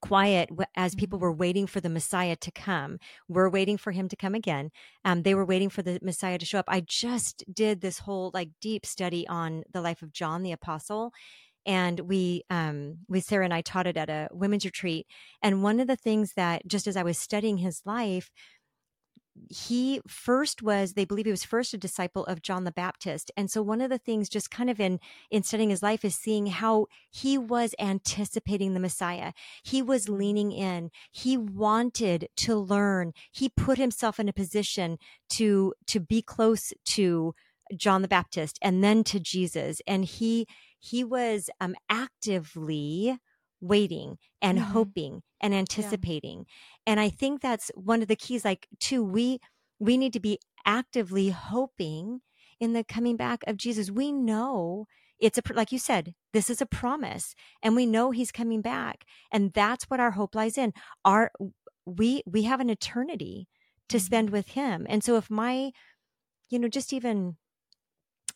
quiet 0.00 0.50
as 0.76 0.94
people 0.94 1.18
Mhm. 1.18 1.22
were 1.22 1.32
waiting 1.32 1.66
for 1.66 1.80
the 1.80 1.88
Messiah 1.88 2.36
to 2.36 2.50
come. 2.52 2.98
We're 3.28 3.50
waiting 3.50 3.76
for 3.76 3.92
him 3.92 4.08
to 4.08 4.16
come 4.16 4.34
again. 4.34 4.70
Um, 5.04 5.22
they 5.22 5.34
were 5.34 5.44
waiting 5.44 5.68
for 5.68 5.82
the 5.82 5.98
Messiah 6.02 6.38
to 6.38 6.46
show 6.46 6.60
up. 6.60 6.66
I 6.68 6.80
just 6.82 7.44
did 7.52 7.80
this 7.80 7.98
whole 8.00 8.30
like 8.32 8.50
deep 8.60 8.86
study 8.86 9.26
on 9.28 9.64
the 9.72 9.80
life 9.80 10.02
of 10.02 10.12
John 10.12 10.42
the 10.42 10.52
Apostle. 10.52 11.12
And 11.66 12.00
we, 12.00 12.44
um, 12.50 12.98
we 13.08 13.20
Sarah 13.20 13.44
and 13.44 13.54
I 13.54 13.60
taught 13.62 13.86
it 13.86 13.96
at 13.96 14.08
a 14.10 14.28
women's 14.32 14.64
retreat. 14.64 15.06
And 15.42 15.62
one 15.62 15.80
of 15.80 15.88
the 15.88 15.96
things 15.96 16.34
that 16.34 16.66
just 16.66 16.86
as 16.86 16.96
I 16.96 17.02
was 17.02 17.18
studying 17.18 17.58
his 17.58 17.82
life, 17.84 18.30
he 19.48 20.00
first 20.06 20.62
was 20.62 20.92
they 20.92 21.04
believe 21.04 21.24
he 21.26 21.30
was 21.30 21.44
first 21.44 21.72
a 21.72 21.78
disciple 21.78 22.24
of 22.26 22.42
john 22.42 22.64
the 22.64 22.72
baptist 22.72 23.30
and 23.36 23.50
so 23.50 23.62
one 23.62 23.80
of 23.80 23.90
the 23.90 23.98
things 23.98 24.28
just 24.28 24.50
kind 24.50 24.68
of 24.68 24.80
in 24.80 25.00
in 25.30 25.42
studying 25.42 25.70
his 25.70 25.82
life 25.82 26.04
is 26.04 26.14
seeing 26.14 26.46
how 26.46 26.86
he 27.10 27.38
was 27.38 27.74
anticipating 27.78 28.74
the 28.74 28.80
messiah. 28.80 29.32
He 29.62 29.82
was 29.82 30.08
leaning 30.08 30.52
in. 30.52 30.90
He 31.10 31.36
wanted 31.36 32.28
to 32.38 32.56
learn. 32.56 33.12
He 33.32 33.48
put 33.48 33.78
himself 33.78 34.18
in 34.18 34.28
a 34.28 34.32
position 34.32 34.98
to 35.30 35.74
to 35.86 36.00
be 36.00 36.22
close 36.22 36.72
to 36.84 37.34
john 37.76 38.02
the 38.02 38.08
baptist 38.08 38.58
and 38.62 38.82
then 38.82 39.04
to 39.04 39.20
jesus 39.20 39.80
and 39.86 40.04
he 40.04 40.44
he 40.80 41.04
was 41.04 41.48
um 41.60 41.76
actively 41.88 43.16
waiting 43.60 44.18
and 44.42 44.58
Mhm. 44.58 44.64
hoping 44.72 45.22
and 45.40 45.54
anticipating. 45.54 46.46
And 46.86 47.00
I 47.00 47.10
think 47.10 47.40
that's 47.40 47.70
one 47.74 48.02
of 48.02 48.08
the 48.08 48.16
keys 48.16 48.44
like 48.44 48.68
too 48.80 49.02
we 49.04 49.38
we 49.78 49.96
need 49.96 50.12
to 50.12 50.20
be 50.20 50.38
actively 50.66 51.30
hoping 51.30 52.20
in 52.60 52.72
the 52.74 52.84
coming 52.84 53.16
back 53.16 53.42
of 53.46 53.56
Jesus. 53.56 53.90
We 53.90 54.12
know 54.12 54.86
it's 55.18 55.38
a 55.38 55.42
like 55.54 55.72
you 55.72 55.78
said, 55.78 56.14
this 56.32 56.50
is 56.50 56.60
a 56.60 56.66
promise 56.66 57.34
and 57.62 57.76
we 57.76 57.86
know 57.86 58.10
he's 58.10 58.32
coming 58.32 58.62
back 58.62 59.04
and 59.32 59.52
that's 59.52 59.84
what 59.84 60.00
our 60.00 60.12
hope 60.12 60.34
lies 60.34 60.58
in. 60.58 60.72
Our 61.04 61.30
we 61.86 62.22
we 62.26 62.42
have 62.44 62.60
an 62.60 62.70
eternity 62.70 63.48
to 63.88 63.98
Mhm. 63.98 64.00
spend 64.00 64.30
with 64.30 64.48
him. 64.50 64.86
And 64.88 65.02
so 65.04 65.16
if 65.16 65.30
my 65.30 65.72
you 66.50 66.58
know 66.58 66.68
just 66.68 66.92
even 66.92 67.36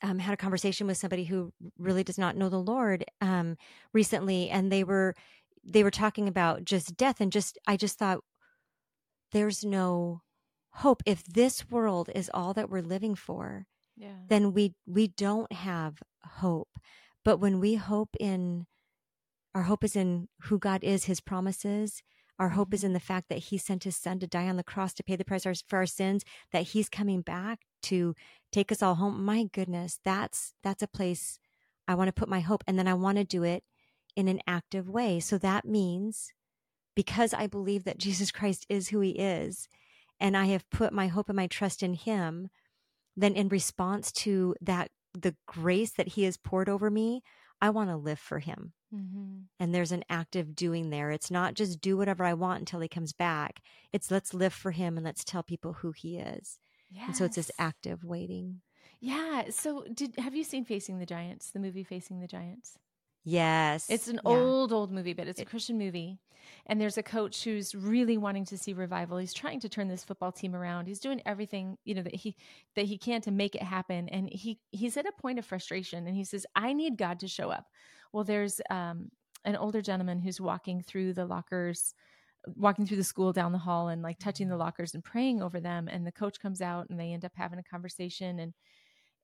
um, 0.03 0.19
had 0.19 0.35
a 0.35 0.37
conversation 0.39 0.87
with 0.87 0.97
somebody 0.97 1.25
who 1.25 1.53
really 1.79 2.05
does 2.05 2.19
not 2.19 2.37
know 2.37 2.49
the 2.49 2.59
Lord 2.59 3.05
um, 3.21 3.57
recently, 3.93 4.51
and 4.51 4.71
they 4.71 4.85
were 4.85 5.15
they 5.65 5.83
were 5.83 5.91
talking 5.91 6.29
about 6.29 6.65
just 6.65 6.97
death, 6.97 7.21
and 7.21 7.33
just 7.33 7.59
I 7.67 7.77
just 7.77 7.99
thought 7.99 8.21
there's 9.33 9.65
no 9.65 10.23
hope 10.71 11.03
if 11.07 11.25
this 11.25 11.71
world 11.71 12.11
is 12.15 12.31
all 12.35 12.53
that 12.55 12.69
we're 12.71 12.83
living 12.83 13.15
for, 13.15 13.67
Yeah. 13.97 14.17
then 14.29 14.53
we 14.53 14.75
we 14.87 15.09
don't 15.09 15.53
have 15.53 16.03
hope. 16.25 16.79
But 17.25 17.39
when 17.39 17.61
we 17.61 17.75
hope 17.77 18.17
in 18.21 18.67
our 19.55 19.63
hope 19.63 19.85
is 19.85 19.95
in 19.97 20.29
who 20.43 20.59
God 20.59 20.83
is, 20.83 21.05
His 21.05 21.21
promises. 21.21 22.03
Our 22.39 22.51
hope 22.51 22.75
is 22.75 22.81
mm-hmm. 22.81 22.89
in 22.89 22.93
the 22.95 23.01
fact 23.01 23.29
that 23.29 23.39
He 23.39 23.59
sent 23.59 23.85
His 23.85 23.97
Son 23.97 24.19
to 24.19 24.27
die 24.27 24.49
on 24.49 24.57
the 24.57 24.65
cross 24.65 24.93
to 24.95 25.05
pay 25.05 25.17
the 25.17 25.25
price 25.25 25.45
for 25.45 25.77
our 25.77 25.87
sins. 25.87 26.25
That 26.53 26.65
He's 26.69 26.89
coming 26.89 27.21
back 27.21 27.61
to 27.85 28.15
take 28.53 28.73
us 28.73 28.83
all 28.83 28.97
home. 28.97 29.25
My 29.25 29.45
goodness, 29.45 30.01
that's 30.05 30.55
that's 30.63 30.83
a 30.83 30.89
place 30.89 31.39
I 31.87 31.95
want 31.95 32.09
to 32.09 32.13
put 32.13 32.29
my 32.29 32.41
hope, 32.41 32.65
and 32.67 32.79
then 32.79 32.89
I 32.89 32.95
want 32.95 33.19
to 33.19 33.25
do 33.25 33.43
it 33.43 33.63
in 34.17 34.29
an 34.29 34.41
active 34.47 34.89
way. 34.89 35.21
So 35.21 35.39
that 35.39 35.65
means 35.65 36.33
because 36.95 37.35
I 37.35 37.47
believe 37.47 37.85
that 37.85 37.99
Jesus 38.07 38.31
Christ 38.31 38.67
is 38.69 38.89
who 38.89 39.01
He 39.01 39.11
is, 39.11 39.69
and 40.21 40.37
I 40.37 40.47
have 40.47 40.69
put 40.71 40.93
my 40.93 41.07
hope 41.07 41.29
and 41.29 41.37
my 41.37 41.47
trust 41.47 41.83
in 41.83 41.95
Him, 41.95 42.49
then 43.17 43.35
in 43.35 43.49
response 43.49 44.11
to 44.13 44.55
that, 44.61 44.91
the 45.13 45.37
grace 45.47 45.93
that 45.93 46.09
He 46.09 46.25
has 46.25 46.37
poured 46.37 46.69
over 46.69 46.91
me, 46.91 47.23
I 47.61 47.71
want 47.71 47.91
to 47.91 47.97
live 47.97 48.19
for 48.19 48.41
Him 48.41 48.73
Mm-hmm. 48.95 49.41
and 49.59 49.75
there's 49.75 49.93
an 49.93 50.05
active 50.09 50.55
doing 50.55 50.91
there. 50.91 51.11
It's 51.11 51.31
not 51.31 51.55
just 51.55 51.81
do 51.81 51.97
whatever 51.97 52.25
I 52.25 52.35
want 52.35 52.61
until 52.61 52.81
he 52.81 52.89
comes 52.89 53.13
back. 53.13 53.61
It's 53.93 54.11
let's 54.11 54.33
live 54.35 54.55
for 54.55 54.71
him 54.71 54.97
and 54.97 55.05
let's 55.05 55.25
tell 55.25 55.43
people 55.43 55.73
who 55.75 55.93
he 55.93 56.19
is. 56.19 56.59
Yeah. 56.91 57.07
And 57.07 57.17
so 57.17 57.25
it's 57.25 57.37
this 57.37 57.51
active 57.59 58.05
waiting. 58.05 58.61
Yeah. 59.01 59.51
So, 59.51 59.85
did 59.93 60.15
have 60.19 60.35
you 60.35 60.45
seen 60.45 60.65
Facing 60.65 60.99
the 60.99 61.07
Giants, 61.07 61.51
the 61.51 61.59
movie 61.59 61.85
Facing 61.85 62.21
the 62.21 62.27
Giants? 62.27 62.79
Yes. 63.25 63.89
It's 63.89 64.09
an 64.09 64.21
Yeah. 64.23 64.25
old, 64.25 64.73
old 64.73 64.91
movie, 64.91 65.13
but 65.13 65.29
it's 65.29 65.43
a 65.43 65.45
Christian 65.45 65.77
movie. 65.77 66.19
And 66.67 66.81
there's 66.81 66.97
a 66.99 67.03
coach 67.03 67.45
who's 67.45 67.75
really 67.75 68.17
wanting 68.17 68.45
to 68.47 68.59
see 68.59 68.73
revival. 68.73 69.19
He's 69.19 69.33
trying 69.35 69.61
to 69.61 69.69
turn 69.69 69.89
this 69.89 70.05
football 70.05 70.33
team 70.33 70.55
around. 70.55 70.87
He's 70.87 71.01
doing 71.01 71.21
everything, 71.27 71.79
you 71.85 71.95
know, 71.95 72.03
that 72.03 72.15
he 72.15 72.37
that 72.77 72.87
he 72.87 72.97
can 72.99 73.21
to 73.23 73.31
make 73.31 73.55
it 73.55 73.63
happen. 73.63 74.09
And 74.09 74.31
he 74.31 74.61
he's 74.73 74.97
at 74.97 75.07
a 75.07 75.13
point 75.13 75.39
of 75.39 75.45
frustration 75.47 76.07
and 76.07 76.17
he 76.17 76.25
says, 76.25 76.47
I 76.55 76.73
need 76.73 76.97
God 76.97 77.21
to 77.21 77.29
show 77.29 77.51
up. 77.51 77.67
Well, 78.13 78.25
there's 78.25 78.61
um 78.71 79.11
an 79.45 79.57
older 79.57 79.83
gentleman 79.83 80.19
who's 80.21 80.41
walking 80.41 80.83
through 80.83 81.13
the 81.13 81.27
lockers, 81.27 81.95
walking 82.57 82.87
through 82.87 82.99
the 82.99 83.05
school 83.05 83.33
down 83.33 83.53
the 83.53 83.59
hall 83.59 83.89
and 83.89 84.03
like 84.03 84.19
touching 84.19 84.49
the 84.49 84.57
lockers 84.57 84.95
and 84.95 85.05
praying 85.05 85.43
over 85.43 85.61
them. 85.61 85.89
And 85.89 86.07
the 86.07 86.13
coach 86.13 86.41
comes 86.41 86.61
out 86.63 86.89
and 86.91 86.99
they 87.01 87.13
end 87.13 87.25
up 87.25 87.33
having 87.37 87.59
a 87.59 87.63
conversation 87.63 88.39
and 88.39 88.55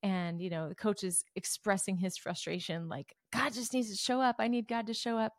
and 0.03 0.41
you 0.41 0.49
know 0.51 0.69
the 0.69 0.75
coach 0.75 1.05
is 1.05 1.25
expressing 1.37 1.97
his 1.97 2.17
frustration 2.17 2.89
like 2.89 3.15
god 3.33 3.53
just 3.53 3.75
needs 3.75 3.91
to 3.91 3.97
show 3.97 4.21
up. 4.21 4.37
I 4.39 4.49
need 4.49 4.67
god 4.69 4.87
to 4.87 4.95
show 4.95 5.19
up. 5.19 5.35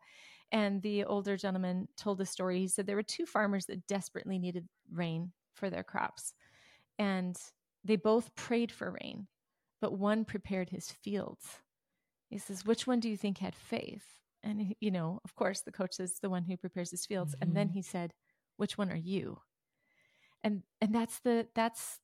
And 0.52 0.82
the 0.82 1.04
older 1.04 1.36
gentleman 1.36 1.88
told 1.96 2.20
a 2.20 2.26
story. 2.26 2.58
He 2.60 2.68
said 2.68 2.86
there 2.86 2.96
were 2.96 3.02
two 3.02 3.24
farmers 3.26 3.66
that 3.66 3.86
desperately 3.86 4.38
needed 4.38 4.68
rain 4.92 5.32
for 5.54 5.70
their 5.70 5.82
crops 5.82 6.34
and 6.98 7.36
they 7.84 7.96
both 7.96 8.34
prayed 8.36 8.70
for 8.70 8.90
rain 9.02 9.26
but 9.80 9.98
one 9.98 10.24
prepared 10.24 10.70
his 10.70 10.90
fields. 10.90 11.58
He 12.30 12.38
says 12.38 12.64
which 12.64 12.86
one 12.86 13.00
do 13.00 13.08
you 13.10 13.16
think 13.16 13.38
had 13.38 13.54
faith? 13.56 14.04
And 14.44 14.74
you 14.80 14.90
know 14.90 15.20
of 15.24 15.34
course 15.34 15.62
the 15.62 15.72
coach 15.72 15.94
says 15.94 16.18
the 16.20 16.30
one 16.30 16.44
who 16.44 16.56
prepares 16.56 16.90
his 16.90 17.06
fields 17.06 17.34
and 17.40 17.56
then 17.56 17.68
Mhm. 17.68 17.72
he 17.72 17.82
said 17.82 18.14
which 18.56 18.76
one 18.78 18.90
are 18.92 18.96
you? 18.96 19.40
And 20.44 20.62
and 20.80 20.94
that's 20.94 21.18
the 21.20 21.48
that's 21.54 22.00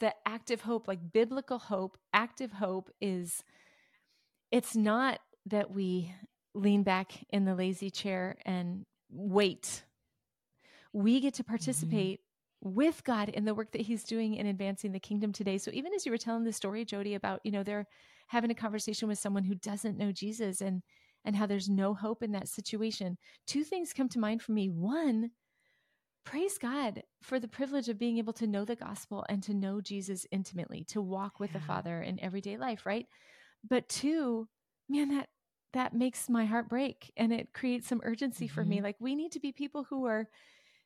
the 0.00 0.14
active 0.26 0.62
hope 0.62 0.86
like 0.86 1.12
biblical 1.12 1.58
hope 1.58 1.96
active 2.12 2.52
hope 2.52 2.90
is 3.00 3.42
it's 4.50 4.76
not 4.76 5.20
that 5.46 5.70
we 5.70 6.12
lean 6.54 6.82
back 6.82 7.12
in 7.30 7.44
the 7.44 7.54
lazy 7.54 7.90
chair 7.90 8.36
and 8.44 8.84
wait. 9.10 9.84
We 10.92 11.20
get 11.20 11.34
to 11.34 11.42
mm-hmm. 11.42 11.50
participate 11.50 12.20
with 12.60 13.04
god 13.04 13.28
in 13.28 13.44
the 13.44 13.54
work 13.54 13.70
that 13.70 13.82
he's 13.82 14.02
doing 14.02 14.34
in 14.34 14.46
advancing 14.46 14.90
the 14.90 14.98
kingdom 14.98 15.32
today. 15.32 15.58
So 15.58 15.70
even 15.72 15.94
as 15.94 16.04
you 16.04 16.10
were 16.10 16.18
telling 16.18 16.44
the 16.44 16.52
story 16.52 16.84
jody 16.84 17.14
about 17.14 17.40
you 17.44 17.52
know 17.52 17.62
they're 17.62 17.86
having 18.26 18.50
a 18.50 18.54
conversation 18.54 19.08
with 19.08 19.18
someone 19.18 19.44
who 19.44 19.54
doesn't 19.54 19.96
know 19.96 20.12
jesus 20.12 20.60
and 20.60 20.82
and 21.24 21.36
how 21.36 21.46
there's 21.46 21.68
no 21.68 21.94
hope 21.94 22.22
in 22.22 22.32
that 22.32 22.48
situation 22.48 23.16
two 23.46 23.62
things 23.62 23.92
come 23.92 24.08
to 24.08 24.18
mind 24.18 24.42
for 24.42 24.52
me. 24.52 24.68
One 24.68 25.30
praise 26.28 26.58
God 26.58 27.02
for 27.22 27.40
the 27.40 27.48
privilege 27.48 27.88
of 27.88 27.98
being 27.98 28.18
able 28.18 28.34
to 28.34 28.46
know 28.46 28.66
the 28.66 28.76
gospel 28.76 29.24
and 29.30 29.42
to 29.44 29.54
know 29.54 29.80
Jesus 29.80 30.26
intimately, 30.30 30.84
to 30.88 31.00
walk 31.00 31.40
with 31.40 31.54
the 31.54 31.60
Father 31.60 32.02
in 32.02 32.20
everyday 32.20 32.58
life, 32.58 32.84
right? 32.84 33.06
But 33.66 33.88
two, 33.88 34.46
man, 34.90 35.08
that 35.08 35.30
that 35.72 35.94
makes 35.94 36.28
my 36.28 36.44
heart 36.44 36.68
break 36.68 37.12
and 37.16 37.32
it 37.32 37.54
creates 37.54 37.88
some 37.88 38.02
urgency 38.04 38.46
for 38.46 38.62
me. 38.62 38.76
Mm-hmm. 38.76 38.84
Like 38.84 38.96
we 39.00 39.14
need 39.14 39.32
to 39.32 39.40
be 39.40 39.52
people 39.52 39.84
who 39.84 40.04
are 40.04 40.28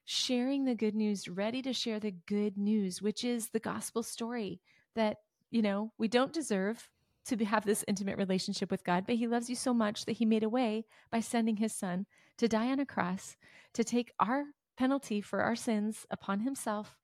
sharing 0.05 0.65
the 0.65 0.77
good 0.77 0.95
news, 0.95 1.29
ready 1.29 1.61
to 1.63 1.73
share 1.73 1.99
the 1.99 2.15
good 2.27 2.57
news, 2.57 3.03
which 3.03 3.25
is 3.25 3.49
the 3.49 3.61
gospel 3.61 4.05
story 4.05 4.61
that, 4.95 5.19
you 5.51 5.63
know, 5.63 5.93
we 5.99 6.07
don't 6.07 6.33
deserve 6.33 6.89
to 7.27 7.37
be, 7.37 7.45
have 7.47 7.65
this 7.65 7.85
intimate 7.89 8.17
relationship 8.17 8.71
with 8.71 8.85
God, 8.85 9.05
but 9.07 9.17
he 9.17 9.27
loves 9.27 9.51
you 9.51 9.57
so 9.57 9.75
much 9.75 10.05
that 10.05 10.13
he 10.19 10.25
made 10.25 10.45
a 10.45 10.49
way 10.49 10.85
by 11.11 11.19
sending 11.19 11.57
his 11.57 11.75
son 11.75 12.07
to 12.39 12.47
die 12.47 12.69
on 12.69 12.79
a 12.79 12.87
cross 12.87 13.37
to 13.75 13.83
take 13.83 14.13
our 14.21 14.45
penalty 14.77 15.21
for 15.21 15.41
our 15.43 15.57
sins 15.57 16.07
upon 16.11 16.41
himself. 16.41 16.99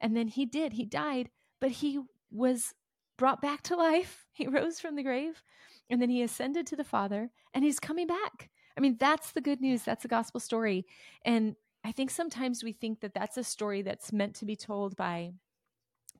And 0.00 0.16
then 0.16 0.28
he 0.28 0.46
did, 0.46 0.74
he 0.74 0.84
died, 0.84 1.30
but 1.60 1.70
he 1.70 2.00
was 2.30 2.74
brought 3.18 3.42
back 3.42 3.62
to 3.62 3.76
life. 3.90 4.26
He 4.32 4.46
rose 4.46 4.80
from 4.80 4.96
the 4.96 5.02
grave 5.02 5.42
and 5.88 6.00
then 6.00 6.08
he 6.08 6.22
ascended 6.22 6.66
to 6.68 6.76
the 6.76 6.84
Father 6.84 7.30
and 7.52 7.64
he's 7.64 7.80
coming 7.80 8.06
back. 8.06 8.50
I 8.76 8.80
mean, 8.80 8.96
that's 8.98 9.32
the 9.32 9.40
good 9.40 9.60
news. 9.60 9.82
That's 9.82 10.02
the 10.02 10.08
gospel 10.08 10.40
story. 10.40 10.86
And 11.24 11.56
I 11.84 11.92
think 11.92 12.10
sometimes 12.10 12.62
we 12.62 12.72
think 12.72 13.00
that 13.00 13.14
that's 13.14 13.36
a 13.36 13.44
story 13.44 13.82
that's 13.82 14.12
meant 14.12 14.34
to 14.36 14.44
be 14.44 14.56
told 14.56 14.96
by 14.96 15.32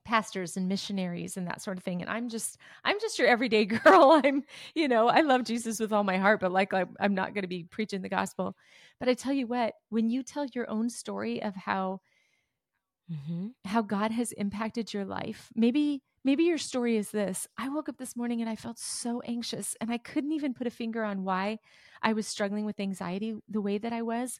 pastors 0.03 0.57
and 0.57 0.67
missionaries 0.67 1.37
and 1.37 1.47
that 1.47 1.61
sort 1.61 1.77
of 1.77 1.83
thing 1.83 2.01
and 2.01 2.09
i'm 2.09 2.27
just 2.29 2.57
i'm 2.83 2.99
just 2.99 3.19
your 3.19 3.27
everyday 3.27 3.65
girl. 3.65 4.21
I'm 4.23 4.43
you 4.75 4.87
know 4.87 5.07
i 5.07 5.21
love 5.21 5.43
jesus 5.43 5.79
with 5.79 5.93
all 5.93 6.03
my 6.03 6.17
heart 6.17 6.39
but 6.39 6.51
like 6.51 6.73
i'm, 6.73 6.95
I'm 6.99 7.13
not 7.13 7.33
going 7.33 7.43
to 7.43 7.47
be 7.47 7.63
preaching 7.63 8.01
the 8.01 8.09
gospel. 8.09 8.55
But 8.99 9.09
i 9.09 9.13
tell 9.13 9.33
you 9.33 9.47
what 9.47 9.73
when 9.89 10.09
you 10.09 10.23
tell 10.23 10.45
your 10.53 10.69
own 10.69 10.89
story 10.89 11.41
of 11.41 11.55
how 11.55 12.01
hmm 13.09 13.53
how 13.65 13.81
god 13.81 14.11
has 14.11 14.31
impacted 14.33 14.93
your 14.93 15.05
life 15.05 15.49
maybe 15.55 16.01
maybe 16.23 16.43
your 16.43 16.59
story 16.59 16.97
is 16.97 17.09
this. 17.09 17.47
I 17.57 17.69
woke 17.69 17.89
up 17.89 17.97
this 17.97 18.15
morning 18.15 18.41
and 18.41 18.49
i 18.49 18.55
felt 18.55 18.79
so 18.79 19.21
anxious 19.21 19.75
and 19.81 19.91
i 19.91 19.97
couldn't 19.97 20.31
even 20.31 20.53
put 20.53 20.67
a 20.67 20.71
finger 20.71 21.03
on 21.03 21.23
why 21.23 21.59
i 22.01 22.13
was 22.13 22.27
struggling 22.27 22.65
with 22.65 22.79
anxiety 22.79 23.35
the 23.49 23.61
way 23.61 23.77
that 23.77 23.93
i 23.93 24.01
was 24.01 24.39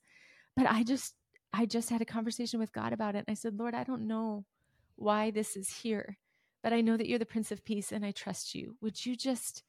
but 0.56 0.68
i 0.70 0.84
just 0.84 1.15
i 1.53 1.65
just 1.65 1.89
had 1.89 2.01
a 2.01 2.06
conversation 2.06 2.60
with 2.60 2.74
god 2.74 2.94
about 2.94 3.15
it 3.15 3.20
and 3.27 3.30
i 3.30 3.36
said 3.36 3.58
lord 3.60 3.75
i 3.75 3.84
don't 3.84 4.08
know 4.08 4.46
why 5.01 5.31
this 5.31 5.55
is 5.55 5.70
here 5.70 6.17
but 6.63 6.74
i 6.74 6.81
know 6.81 6.96
that 6.96 7.08
you're 7.08 7.20
the 7.20 7.25
prince 7.25 7.51
of 7.51 7.63
peace 7.65 7.91
and 7.91 8.05
i 8.05 8.12
trust 8.12 8.55
you. 8.55 8.75
Would 8.81 9.05
you 9.05 9.15
just 9.15 9.63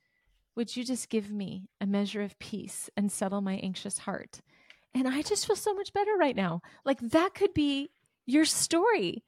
would 0.54 0.76
you 0.76 0.84
just 0.84 1.08
give 1.08 1.30
me 1.30 1.68
a 1.80 1.86
measure 1.86 2.22
of 2.22 2.38
peace 2.38 2.90
and 2.96 3.10
settle 3.10 3.40
my 3.40 3.54
anxious 3.54 3.98
heart? 3.98 4.40
And 4.94 5.08
i 5.08 5.22
just 5.22 5.46
feel 5.46 5.56
so 5.56 5.74
much 5.74 5.92
better 5.92 6.12
right 6.18 6.36
now. 6.36 6.60
Like 6.84 7.00
that 7.00 7.34
could 7.34 7.54
be 7.54 7.90
your 8.26 8.44
story 8.44 9.24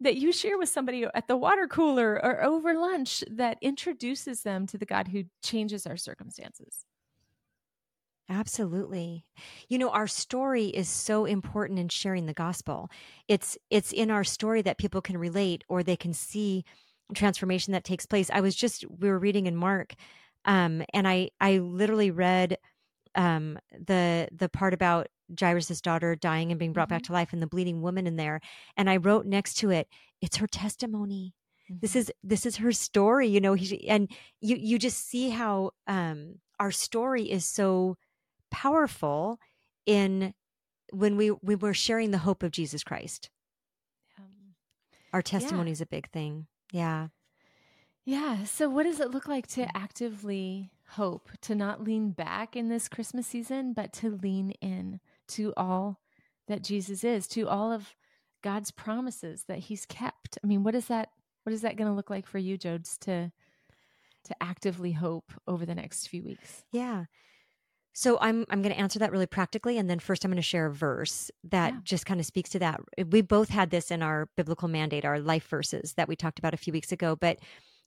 that 0.00 0.16
you 0.16 0.30
share 0.30 0.58
with 0.58 0.68
somebody 0.68 1.06
at 1.14 1.26
the 1.26 1.36
water 1.36 1.66
cooler 1.66 2.20
or 2.22 2.44
over 2.44 2.74
lunch 2.74 3.24
that 3.30 3.56
introduces 3.62 4.42
them 4.42 4.66
to 4.66 4.78
the 4.78 4.86
god 4.86 5.08
who 5.08 5.24
changes 5.42 5.86
our 5.86 5.96
circumstances 5.96 6.84
Absolutely. 8.28 9.24
You 9.68 9.78
know, 9.78 9.90
our 9.90 10.08
story 10.08 10.66
is 10.66 10.88
so 10.88 11.26
important 11.26 11.78
in 11.78 11.88
sharing 11.88 12.26
the 12.26 12.32
gospel. 12.34 12.90
It's 13.28 13.56
it's 13.70 13.92
in 13.92 14.10
our 14.10 14.24
story 14.24 14.62
that 14.62 14.78
people 14.78 15.00
can 15.00 15.16
relate 15.16 15.62
or 15.68 15.82
they 15.82 15.96
can 15.96 16.12
see 16.12 16.64
transformation 17.14 17.72
that 17.72 17.84
takes 17.84 18.04
place. 18.04 18.28
I 18.32 18.40
was 18.40 18.56
just 18.56 18.84
we 18.90 19.08
were 19.08 19.18
reading 19.18 19.46
in 19.46 19.54
Mark 19.56 19.94
um 20.44 20.82
and 20.92 21.06
I 21.06 21.30
I 21.40 21.58
literally 21.58 22.10
read 22.10 22.58
um 23.14 23.58
the 23.72 24.28
the 24.36 24.48
part 24.48 24.74
about 24.74 25.08
Jairus's 25.38 25.80
daughter 25.80 26.16
dying 26.16 26.50
and 26.52 26.58
being 26.58 26.72
brought 26.72 26.88
back 26.88 27.02
to 27.04 27.12
life 27.12 27.32
and 27.32 27.42
the 27.42 27.46
bleeding 27.46 27.82
woman 27.82 28.06
in 28.06 28.16
there 28.16 28.40
and 28.76 28.90
I 28.90 28.96
wrote 28.98 29.26
next 29.26 29.54
to 29.58 29.70
it 29.70 29.88
it's 30.22 30.36
her 30.38 30.46
testimony 30.48 31.34
this 31.82 31.96
is 31.96 32.12
this 32.24 32.46
is 32.46 32.56
her 32.56 32.72
story 32.72 33.28
you 33.28 33.40
know 33.40 33.54
he, 33.54 33.88
and 33.88 34.10
you 34.40 34.56
you 34.56 34.78
just 34.78 35.08
see 35.08 35.30
how 35.30 35.72
um 35.86 36.36
our 36.60 36.70
story 36.70 37.24
is 37.30 37.44
so 37.46 37.96
powerful 38.56 39.38
in 39.84 40.32
when 40.90 41.16
we 41.16 41.30
we 41.30 41.54
were 41.54 41.74
sharing 41.74 42.10
the 42.10 42.18
hope 42.18 42.42
of 42.42 42.50
Jesus 42.52 42.82
Christ. 42.82 43.28
Um, 44.18 44.54
Our 45.12 45.20
testimony 45.20 45.70
yeah. 45.70 45.72
is 45.72 45.80
a 45.82 45.86
big 45.86 46.08
thing. 46.10 46.46
Yeah. 46.72 47.08
Yeah. 48.06 48.44
So, 48.44 48.70
what 48.70 48.84
does 48.84 48.98
it 48.98 49.10
look 49.10 49.28
like 49.28 49.46
to 49.48 49.68
actively 49.76 50.70
hope, 50.90 51.28
to 51.42 51.54
not 51.54 51.84
lean 51.84 52.12
back 52.12 52.56
in 52.56 52.68
this 52.68 52.88
Christmas 52.88 53.26
season, 53.26 53.74
but 53.74 53.92
to 53.94 54.18
lean 54.22 54.52
in 54.62 55.00
to 55.28 55.52
all 55.56 56.00
that 56.48 56.62
Jesus 56.62 57.04
is, 57.04 57.26
to 57.28 57.48
all 57.48 57.72
of 57.72 57.94
God's 58.42 58.70
promises 58.70 59.44
that 59.48 59.58
He's 59.58 59.84
kept? 59.84 60.38
I 60.42 60.46
mean, 60.46 60.62
what 60.62 60.74
is 60.74 60.86
that? 60.86 61.10
What 61.42 61.52
is 61.52 61.60
that 61.60 61.76
going 61.76 61.90
to 61.90 61.94
look 61.94 62.10
like 62.10 62.26
for 62.26 62.38
you, 62.38 62.56
Jodes, 62.56 62.98
to 63.00 63.32
to 64.24 64.42
actively 64.42 64.92
hope 64.92 65.32
over 65.46 65.66
the 65.66 65.74
next 65.74 66.08
few 66.08 66.22
weeks? 66.24 66.64
Yeah. 66.72 67.04
So 67.98 68.18
I'm 68.20 68.44
I'm 68.50 68.60
going 68.60 68.74
to 68.74 68.78
answer 68.78 68.98
that 68.98 69.10
really 69.10 69.24
practically, 69.24 69.78
and 69.78 69.88
then 69.88 70.00
first 70.00 70.22
I'm 70.22 70.30
going 70.30 70.36
to 70.36 70.42
share 70.42 70.66
a 70.66 70.72
verse 70.72 71.30
that 71.44 71.72
yeah. 71.72 71.80
just 71.82 72.04
kind 72.04 72.20
of 72.20 72.26
speaks 72.26 72.50
to 72.50 72.58
that. 72.58 72.78
We 73.08 73.22
both 73.22 73.48
had 73.48 73.70
this 73.70 73.90
in 73.90 74.02
our 74.02 74.28
biblical 74.36 74.68
mandate, 74.68 75.06
our 75.06 75.18
life 75.18 75.48
verses 75.48 75.94
that 75.94 76.06
we 76.06 76.14
talked 76.14 76.38
about 76.38 76.52
a 76.52 76.58
few 76.58 76.74
weeks 76.74 76.92
ago. 76.92 77.16
But 77.16 77.38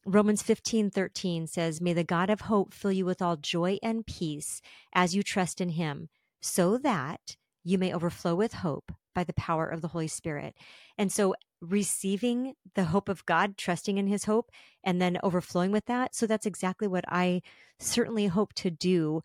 Romans 0.07 0.41
15, 0.41 0.89
13 0.89 1.45
says, 1.45 1.79
May 1.79 1.93
the 1.93 2.03
God 2.03 2.31
of 2.31 2.41
hope 2.41 2.73
fill 2.73 2.91
you 2.91 3.05
with 3.05 3.21
all 3.21 3.37
joy 3.37 3.77
and 3.83 4.03
peace 4.03 4.63
as 4.93 5.15
you 5.15 5.21
trust 5.21 5.61
in 5.61 5.69
him, 5.69 6.09
so 6.41 6.79
that 6.79 7.37
you 7.63 7.77
may 7.77 7.93
overflow 7.93 8.33
with 8.33 8.53
hope 8.53 8.91
by 9.13 9.23
the 9.23 9.33
power 9.33 9.67
of 9.67 9.81
the 9.81 9.89
Holy 9.89 10.07
Spirit. 10.07 10.55
And 10.97 11.11
so 11.11 11.35
receiving 11.61 12.55
the 12.73 12.85
hope 12.85 13.09
of 13.09 13.27
God, 13.27 13.57
trusting 13.57 13.99
in 13.99 14.07
his 14.07 14.25
hope, 14.25 14.49
and 14.83 14.99
then 14.99 15.19
overflowing 15.21 15.71
with 15.71 15.85
that. 15.85 16.15
So 16.15 16.25
that's 16.25 16.47
exactly 16.47 16.87
what 16.87 17.05
I 17.07 17.43
certainly 17.77 18.25
hope 18.25 18.53
to 18.55 18.71
do 18.71 19.21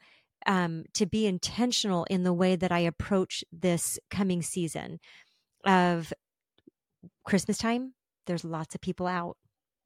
um, 0.47 0.85
to 0.95 1.07
be 1.07 1.27
intentional 1.27 2.05
in 2.05 2.23
the 2.23 2.33
way 2.33 2.57
that 2.57 2.73
I 2.73 2.81
approach 2.81 3.45
this 3.53 3.99
coming 4.11 4.43
season 4.43 5.01
of 5.65 6.13
Christmas 7.25 7.59
time. 7.59 7.95
There's 8.27 8.45
lots 8.45 8.75
of 8.75 8.81
people 8.81 9.07
out. 9.07 9.37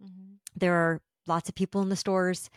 Mm-hmm. 0.02 0.34
There 0.56 0.74
are 0.74 1.00
lots 1.26 1.48
of 1.48 1.54
people 1.54 1.82
in 1.82 1.88
the 1.88 1.96
stores, 1.96 2.50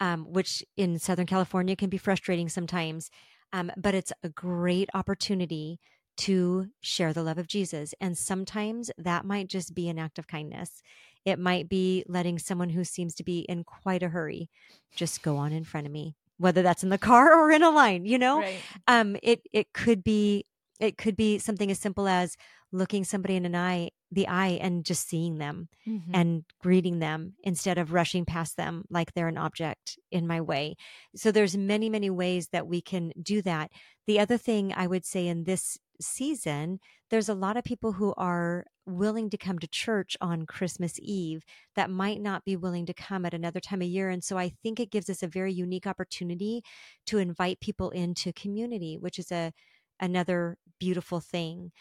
um, 0.00 0.32
which 0.32 0.64
in 0.76 0.98
Southern 0.98 1.26
California 1.26 1.76
can 1.76 1.90
be 1.90 1.98
frustrating 1.98 2.48
sometimes. 2.48 3.10
Um, 3.52 3.72
but 3.76 3.94
it's 3.94 4.12
a 4.22 4.28
great 4.28 4.88
opportunity 4.94 5.80
to 6.18 6.66
share 6.80 7.12
the 7.12 7.22
love 7.22 7.38
of 7.38 7.46
Jesus. 7.46 7.94
And 8.00 8.18
sometimes 8.18 8.90
that 8.98 9.24
might 9.24 9.48
just 9.48 9.74
be 9.74 9.88
an 9.88 9.98
act 9.98 10.18
of 10.18 10.26
kindness. 10.26 10.82
It 11.24 11.38
might 11.38 11.68
be 11.68 12.04
letting 12.08 12.38
someone 12.38 12.70
who 12.70 12.84
seems 12.84 13.14
to 13.16 13.24
be 13.24 13.40
in 13.40 13.64
quite 13.64 14.02
a 14.02 14.08
hurry 14.08 14.50
just 14.94 15.22
go 15.22 15.36
on 15.36 15.52
in 15.52 15.64
front 15.64 15.86
of 15.86 15.92
me 15.92 16.16
whether 16.38 16.62
that's 16.62 16.82
in 16.82 16.88
the 16.88 16.98
car 16.98 17.34
or 17.34 17.50
in 17.50 17.62
a 17.62 17.70
line 17.70 18.04
you 18.04 18.18
know 18.18 18.40
right. 18.40 18.58
um 18.86 19.16
it 19.22 19.42
it 19.52 19.72
could 19.72 20.02
be 20.02 20.44
it 20.80 20.96
could 20.96 21.16
be 21.16 21.38
something 21.38 21.70
as 21.70 21.78
simple 21.78 22.08
as 22.08 22.36
looking 22.70 23.04
somebody 23.04 23.36
in 23.36 23.46
an 23.46 23.56
eye 23.56 23.90
the 24.10 24.28
eye 24.28 24.58
and 24.60 24.84
just 24.84 25.08
seeing 25.08 25.38
them 25.38 25.68
mm-hmm. 25.86 26.10
and 26.14 26.44
greeting 26.60 26.98
them 26.98 27.34
instead 27.42 27.78
of 27.78 27.92
rushing 27.92 28.24
past 28.24 28.56
them 28.56 28.84
like 28.90 29.12
they're 29.12 29.28
an 29.28 29.38
object 29.38 29.98
in 30.10 30.26
my 30.26 30.40
way 30.40 30.74
so 31.14 31.30
there's 31.30 31.56
many 31.56 31.88
many 31.90 32.10
ways 32.10 32.48
that 32.48 32.66
we 32.66 32.80
can 32.80 33.12
do 33.20 33.42
that 33.42 33.70
the 34.06 34.18
other 34.18 34.38
thing 34.38 34.72
i 34.74 34.86
would 34.86 35.04
say 35.04 35.26
in 35.26 35.44
this 35.44 35.78
season 36.00 36.78
there's 37.10 37.28
a 37.28 37.34
lot 37.34 37.56
of 37.56 37.64
people 37.64 37.92
who 37.92 38.12
are 38.16 38.66
willing 38.86 39.30
to 39.30 39.36
come 39.36 39.58
to 39.58 39.66
church 39.66 40.16
on 40.20 40.46
Christmas 40.46 40.98
Eve 41.00 41.42
that 41.74 41.90
might 41.90 42.20
not 42.20 42.44
be 42.44 42.56
willing 42.56 42.86
to 42.86 42.94
come 42.94 43.24
at 43.24 43.34
another 43.34 43.60
time 43.60 43.82
of 43.82 43.88
year. 43.88 44.08
And 44.10 44.24
so 44.24 44.38
I 44.38 44.52
think 44.62 44.80
it 44.80 44.90
gives 44.90 45.10
us 45.10 45.22
a 45.22 45.28
very 45.28 45.52
unique 45.52 45.86
opportunity 45.86 46.62
to 47.06 47.18
invite 47.18 47.60
people 47.60 47.90
into 47.90 48.32
community, 48.32 48.96
which 48.98 49.18
is 49.18 49.30
a 49.30 49.52
another 50.00 50.56
beautiful 50.78 51.20
thing. 51.20 51.72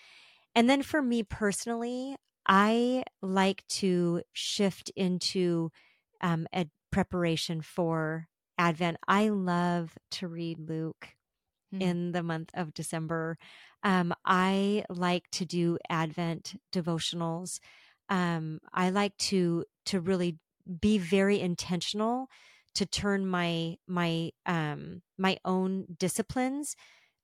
And 0.56 0.70
then 0.70 0.82
for 0.82 1.02
me 1.02 1.24
personally, 1.24 2.16
I 2.48 3.04
like 3.22 3.64
to 3.68 4.22
shift 4.34 4.90
into 4.96 5.72
um, 6.22 6.48
a 6.54 6.68
preparation 6.92 7.62
for 7.62 8.28
Advent. 8.58 8.98
I 9.08 9.30
love 9.30 9.96
to 10.12 10.28
read 10.28 10.58
Luke 10.60 11.10
mm. 11.74 11.82
in 11.82 12.12
the 12.12 12.24
month 12.24 12.52
of 12.54 12.74
December. 12.74 13.38
Um, 13.84 14.14
I 14.26 14.84
like 14.90 15.30
to 15.32 15.46
do 15.46 15.78
Advent 15.90 16.60
devotionals. 16.74 17.60
Um, 18.10 18.60
I 18.74 18.90
like 18.90 19.16
to 19.18 19.66
to 19.86 20.00
really 20.00 20.38
be 20.82 20.98
very 20.98 21.40
intentional 21.40 22.28
to 22.76 22.86
turn 22.86 23.28
my 23.28 23.78
my 23.88 24.32
um, 24.46 25.02
my 25.18 25.38
own 25.46 25.86
disciplines 25.98 26.76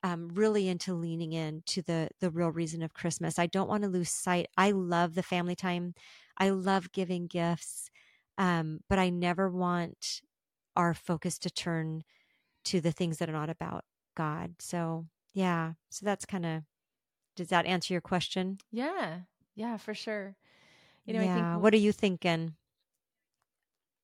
um, 0.04 0.30
really 0.34 0.68
into 0.68 0.94
leaning 0.94 1.34
in 1.34 1.64
to 1.68 1.82
the 1.82 2.10
the 2.20 2.30
real 2.30 2.50
reason 2.50 2.84
of 2.84 2.94
Christmas. 2.94 3.40
I 3.40 3.48
don't 3.48 3.70
want 3.70 3.84
to 3.84 3.90
lose 3.90 4.10
sight. 4.10 4.48
I 4.58 4.72
love 4.72 5.16
the 5.16 5.24
family 5.24 5.56
time. 5.56 5.96
I 6.38 6.50
love 6.50 6.92
giving 6.92 7.28
gifts, 7.28 7.90
um, 8.38 8.82
but 8.90 9.00
I 9.00 9.10
never 9.10 9.50
want 9.50 10.22
our 10.76 10.94
focus 10.94 11.38
to 11.40 11.50
turn 11.50 12.04
to 12.66 12.82
the 12.82 12.92
things 12.92 13.18
that 13.18 13.30
are 13.30 13.34
not 13.34 13.50
about 13.50 13.86
God. 14.16 14.56
So 14.60 15.06
yeah. 15.34 15.74
So 15.90 16.06
that's 16.06 16.26
kind 16.26 16.46
of, 16.46 16.64
does 17.36 17.48
that 17.50 17.66
answer 17.66 17.94
your 17.94 18.02
question? 18.02 18.60
Yeah. 18.72 19.20
Yeah, 19.56 19.78
for 19.78 19.94
sure. 19.94 20.36
You 21.06 21.14
know, 21.14 21.22
yeah. 21.22 21.32
I 21.32 21.36
think, 21.36 21.64
what 21.64 21.74
are 21.74 21.78
you 21.78 21.92
thinking? 21.92 22.54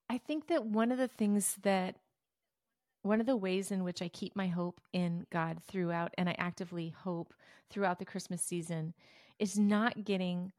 I 0.10 0.18
think 0.18 0.48
that 0.48 0.66
one 0.66 0.92
of 0.92 0.98
the 0.98 1.08
things 1.08 1.58
that, 1.62 1.96
one 3.04 3.22
of 3.22 3.28
the 3.28 3.38
ways 3.38 3.72
in 3.72 3.84
which 3.84 4.02
I 4.02 4.10
keep 4.10 4.36
my 4.36 4.48
hope 4.48 4.82
in 4.92 5.26
God 5.32 5.62
throughout, 5.64 6.14
and 6.18 6.28
I 6.28 6.36
actively 6.38 6.90
hope 6.90 7.34
throughout 7.70 8.00
the 8.00 8.06
Christmas 8.06 8.42
season, 8.42 8.94
is 9.38 9.58
not 9.58 10.04
getting 10.04 10.52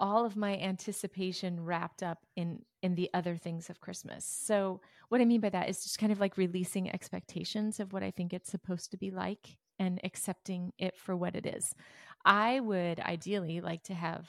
all 0.00 0.24
of 0.24 0.36
my 0.36 0.56
anticipation 0.56 1.64
wrapped 1.64 2.02
up 2.02 2.18
in 2.36 2.62
in 2.82 2.94
the 2.94 3.10
other 3.14 3.36
things 3.36 3.70
of 3.70 3.80
Christmas. 3.80 4.24
So 4.24 4.80
what 5.08 5.20
I 5.20 5.24
mean 5.24 5.40
by 5.40 5.48
that 5.50 5.68
is 5.68 5.82
just 5.82 5.98
kind 5.98 6.12
of 6.12 6.20
like 6.20 6.36
releasing 6.36 6.92
expectations 6.92 7.80
of 7.80 7.92
what 7.92 8.02
I 8.02 8.10
think 8.10 8.32
it's 8.32 8.50
supposed 8.50 8.90
to 8.90 8.96
be 8.98 9.10
like 9.10 9.56
and 9.78 10.00
accepting 10.04 10.72
it 10.78 10.96
for 10.96 11.16
what 11.16 11.34
it 11.34 11.46
is. 11.46 11.74
I 12.24 12.60
would 12.60 13.00
ideally 13.00 13.60
like 13.60 13.82
to 13.84 13.94
have 13.94 14.28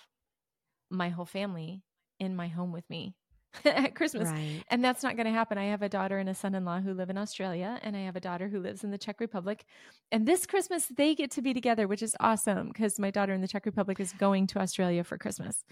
my 0.89 1.09
whole 1.09 1.25
family 1.25 1.83
in 2.19 2.35
my 2.35 2.47
home 2.47 2.71
with 2.71 2.89
me 2.89 3.15
at 3.65 3.95
Christmas. 3.95 4.29
Right. 4.29 4.63
And 4.69 4.83
that's 4.83 5.03
not 5.03 5.15
going 5.15 5.25
to 5.25 5.31
happen. 5.31 5.57
I 5.57 5.65
have 5.65 5.81
a 5.81 5.89
daughter 5.89 6.17
and 6.17 6.29
a 6.29 6.33
son 6.33 6.55
in 6.55 6.65
law 6.65 6.79
who 6.79 6.93
live 6.93 7.09
in 7.09 7.17
Australia, 7.17 7.79
and 7.81 7.95
I 7.95 8.01
have 8.01 8.15
a 8.15 8.19
daughter 8.19 8.47
who 8.47 8.59
lives 8.59 8.83
in 8.83 8.91
the 8.91 8.97
Czech 8.97 9.19
Republic. 9.19 9.65
And 10.11 10.27
this 10.27 10.45
Christmas, 10.45 10.87
they 10.95 11.15
get 11.15 11.31
to 11.31 11.41
be 11.41 11.53
together, 11.53 11.87
which 11.87 12.01
is 12.01 12.15
awesome 12.19 12.67
because 12.69 12.99
my 12.99 13.11
daughter 13.11 13.33
in 13.33 13.41
the 13.41 13.47
Czech 13.47 13.65
Republic 13.65 13.99
is 13.99 14.13
going 14.13 14.47
to 14.47 14.59
Australia 14.59 15.03
for 15.03 15.17
Christmas. 15.17 15.63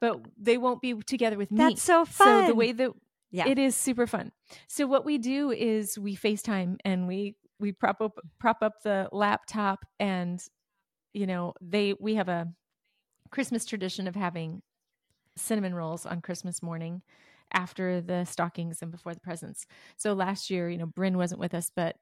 But 0.00 0.20
they 0.36 0.58
won't 0.58 0.82
be 0.82 0.94
together 0.94 1.38
with 1.38 1.50
me. 1.50 1.58
That's 1.58 1.82
so 1.82 2.04
fun. 2.04 2.44
So 2.44 2.48
the 2.48 2.54
way 2.54 2.72
that 2.72 2.90
yeah. 3.30 3.48
it 3.48 3.58
is 3.58 3.74
super 3.74 4.06
fun. 4.06 4.32
So 4.68 4.86
what 4.86 5.04
we 5.04 5.18
do 5.18 5.50
is 5.50 5.98
we 5.98 6.16
FaceTime 6.16 6.76
and 6.84 7.08
we 7.08 7.36
we 7.58 7.72
prop 7.72 8.00
up 8.00 8.18
prop 8.38 8.58
up 8.62 8.82
the 8.82 9.08
laptop 9.12 9.84
and 9.98 10.42
you 11.14 11.26
know 11.26 11.54
they 11.60 11.94
we 11.98 12.14
have 12.16 12.28
a 12.28 12.48
Christmas 13.30 13.64
tradition 13.64 14.06
of 14.06 14.14
having 14.14 14.62
cinnamon 15.36 15.74
rolls 15.74 16.06
on 16.06 16.20
Christmas 16.20 16.62
morning 16.62 17.02
after 17.52 18.00
the 18.00 18.24
stockings 18.24 18.82
and 18.82 18.90
before 18.90 19.14
the 19.14 19.20
presents. 19.20 19.66
So 19.96 20.12
last 20.12 20.50
year, 20.50 20.68
you 20.68 20.78
know, 20.78 20.86
Bryn 20.86 21.16
wasn't 21.16 21.40
with 21.40 21.54
us, 21.54 21.70
but 21.74 21.96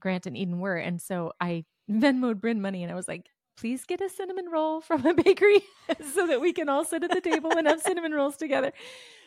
Grant 0.00 0.26
and 0.26 0.36
Eden 0.36 0.58
were. 0.58 0.76
And 0.76 1.00
so 1.00 1.32
I 1.40 1.64
Venmoed 1.90 2.40
Bryn 2.40 2.60
money 2.60 2.82
and 2.82 2.90
I 2.90 2.96
was 2.96 3.08
like, 3.08 3.28
please 3.56 3.84
get 3.84 4.00
a 4.00 4.08
cinnamon 4.08 4.46
roll 4.50 4.80
from 4.80 5.06
a 5.06 5.14
bakery 5.22 5.62
so 6.14 6.26
that 6.26 6.40
we 6.40 6.52
can 6.52 6.68
all 6.68 6.84
sit 6.84 7.04
at 7.04 7.10
the 7.10 7.20
table 7.20 7.52
and 7.56 7.66
have 7.66 7.80
cinnamon 7.80 8.12
rolls 8.12 8.36
together. 8.36 8.72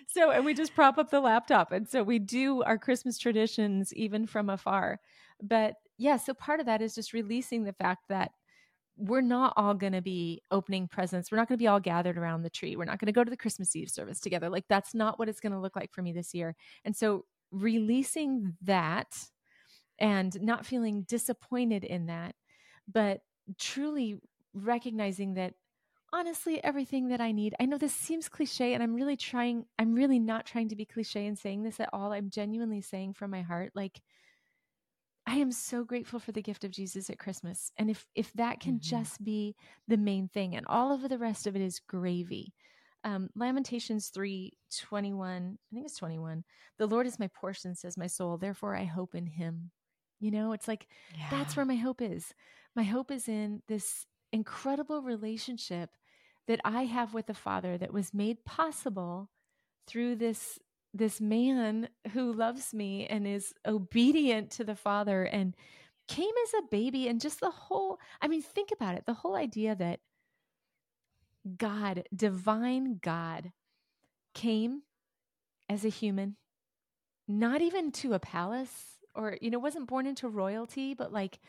So, 0.08 0.32
and 0.32 0.43
we 0.43 0.54
just 0.54 0.76
prop 0.76 0.98
up 0.98 1.12
the 1.12 1.19
laptop. 1.19 1.72
And 1.72 1.88
so 1.88 2.04
we 2.04 2.19
do 2.19 2.63
our 2.63 2.78
Christmas 2.78 3.17
traditions 3.17 3.93
even 3.93 4.26
from 4.26 4.50
afar. 4.50 5.00
But 5.41 5.76
yeah, 5.98 6.17
so 6.17 6.34
part 6.34 6.60
of 6.60 6.65
that 6.65 6.82
is 6.82 6.95
just 6.95 7.13
releasing 7.13 7.63
the 7.63 7.74
fact 7.74 8.04
that 8.10 8.32
we're 8.99 9.21
not 9.21 9.53
all 9.55 9.73
going 9.73 9.93
to 9.93 10.01
be 10.01 10.41
opening 10.51 10.88
presents. 10.88 11.31
We're 11.31 11.38
not 11.38 11.47
going 11.47 11.57
to 11.57 11.63
be 11.63 11.67
all 11.67 11.79
gathered 11.79 12.17
around 12.17 12.43
the 12.43 12.49
tree. 12.49 12.75
We're 12.75 12.83
not 12.83 12.99
going 12.99 13.07
to 13.07 13.13
go 13.13 13.23
to 13.23 13.29
the 13.29 13.38
Christmas 13.38 13.73
Eve 13.75 13.89
service 13.89 14.19
together. 14.19 14.49
Like 14.49 14.65
that's 14.67 14.93
not 14.93 15.17
what 15.17 15.29
it's 15.29 15.39
going 15.39 15.53
to 15.53 15.59
look 15.59 15.75
like 15.75 15.93
for 15.93 16.01
me 16.01 16.12
this 16.12 16.33
year. 16.33 16.55
And 16.83 16.95
so 16.95 17.25
releasing 17.51 18.57
that 18.62 19.07
and 19.99 20.39
not 20.41 20.65
feeling 20.65 21.03
disappointed 21.03 21.85
in 21.85 22.07
that, 22.07 22.35
but 22.91 23.21
truly 23.57 24.19
recognizing 24.53 25.35
that 25.35 25.53
honestly 26.12 26.62
everything 26.62 27.07
that 27.07 27.21
I 27.21 27.31
need. 27.31 27.55
I 27.59 27.65
know 27.65 27.77
this 27.77 27.93
seems 27.93 28.27
cliche 28.27 28.73
and 28.73 28.83
I'm 28.83 28.95
really 28.95 29.15
trying 29.15 29.65
I'm 29.77 29.93
really 29.93 30.19
not 30.19 30.45
trying 30.45 30.69
to 30.69 30.75
be 30.75 30.85
cliche 30.85 31.25
in 31.25 31.38
saying 31.38 31.63
this 31.63 31.79
at 31.79 31.89
all. 31.93 32.12
I'm 32.12 32.29
genuinely 32.29 32.81
saying 32.81 33.13
from 33.13 33.31
my 33.31 33.43
heart 33.43 33.71
like 33.75 34.01
I 35.30 35.36
am 35.36 35.52
so 35.52 35.84
grateful 35.84 36.20
for 36.20 36.32
the 36.32 36.42
gift 36.42 36.63
of 36.63 36.72
Jesus 36.72 37.08
at 37.12 37.20
Christmas. 37.20 37.72
And 37.78 37.88
if 37.88 38.08
if 38.15 38.34
that 38.34 38.60
can 38.60 38.74
mm-hmm. 38.74 38.89
just 38.89 39.24
be 39.24 39.56
the 39.88 39.96
main 39.98 40.28
thing 40.28 40.56
and 40.56 40.65
all 40.65 40.92
of 40.92 41.08
the 41.08 41.20
rest 41.20 41.46
of 41.46 41.56
it 41.56 41.62
is 41.62 41.80
gravy. 41.88 42.56
Um, 43.04 43.30
Lamentations 43.36 44.08
3 44.08 44.52
21, 44.76 45.60
I 45.72 45.76
think 45.76 45.86
it's 45.86 45.98
21. 45.98 46.44
The 46.80 46.88
Lord 46.88 47.06
is 47.06 47.20
my 47.20 47.28
portion, 47.28 47.76
says 47.76 47.96
my 47.96 48.08
soul. 48.08 48.38
Therefore 48.38 48.76
I 48.76 48.86
hope 48.86 49.13
in 49.13 49.28
him. 49.28 49.70
You 50.20 50.32
know, 50.32 50.52
it's 50.52 50.68
like 50.68 50.88
yeah. 51.15 51.28
that's 51.30 51.56
where 51.56 51.65
my 51.65 51.76
hope 51.76 52.02
is. 52.02 52.34
My 52.76 52.84
hope 52.84 53.12
is 53.12 53.28
in 53.28 53.62
this 53.68 54.08
incredible 54.34 55.04
relationship 55.04 55.92
that 56.48 56.60
I 56.65 56.86
have 56.86 57.13
with 57.13 57.28
the 57.28 57.36
Father 57.36 57.78
that 57.78 57.94
was 57.94 58.15
made 58.15 58.46
possible 58.46 59.30
through 59.86 60.15
this 60.15 60.58
this 60.93 61.21
man 61.21 61.89
who 62.13 62.34
loves 62.34 62.73
me 62.73 63.06
and 63.08 63.28
is 63.28 63.54
obedient 63.65 64.52
to 64.52 64.63
the 64.63 64.75
Father 64.75 65.23
and 65.23 65.56
came 66.08 66.32
as 66.43 66.54
a 66.56 66.67
baby 66.71 67.08
and 67.08 67.21
just 67.21 67.39
the 67.39 67.52
whole 67.52 67.99
I 68.21 68.28
mean 68.28 68.41
think 68.41 68.71
about 68.71 68.95
it 68.95 69.06
the 69.06 69.13
whole 69.13 69.36
idea 69.36 69.75
that 69.75 69.99
God 71.58 72.04
divine 72.15 72.99
God 73.02 73.52
came 74.34 74.82
as 75.69 75.86
a 75.86 75.89
human 75.89 76.36
not 77.28 77.62
even 77.62 77.91
to 77.91 78.13
a 78.13 78.19
palace 78.19 78.97
or 79.13 79.38
you 79.39 79.52
know 79.52 79.60
wasn't 79.60 79.88
born 79.88 80.08
into 80.08 80.28
royalty 80.28 80.95
but 80.95 81.13
like 81.13 81.39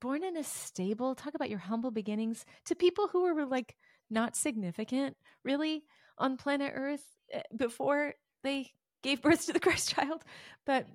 born 0.00 0.24
in 0.24 0.36
a 0.36 0.42
stable 0.42 1.14
talk 1.14 1.34
about 1.34 1.50
your 1.50 1.60
humble 1.60 1.92
beginnings 1.92 2.44
to 2.64 2.74
people 2.74 3.08
who 3.08 3.32
were 3.32 3.46
like 3.46 3.76
not 4.10 4.34
significant 4.34 5.16
really 5.44 5.84
on 6.18 6.36
planet 6.36 6.72
earth 6.74 7.04
eh, 7.32 7.42
before 7.56 8.14
they 8.44 8.70
gave 9.02 9.20
birth 9.20 9.46
to 9.46 9.52
the 9.52 9.60
christ 9.60 9.90
child 9.90 10.22
but 10.64 10.86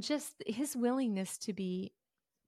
just 0.00 0.42
his 0.46 0.74
willingness 0.74 1.38
to 1.38 1.52
be 1.52 1.92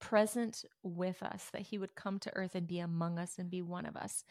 present 0.01 0.65
with 0.83 1.23
us 1.23 1.47
that 1.53 1.63
he 1.63 1.79
would 1.79 1.95
come 1.95 2.19
to 2.19 2.35
earth 2.35 2.55
and 2.55 2.67
be 2.67 2.81
among 2.81 3.19
us 3.19 3.37
and 3.39 3.49
be 3.51 3.63
one 3.63 3.87
of 3.87 3.97
us 3.97 4.25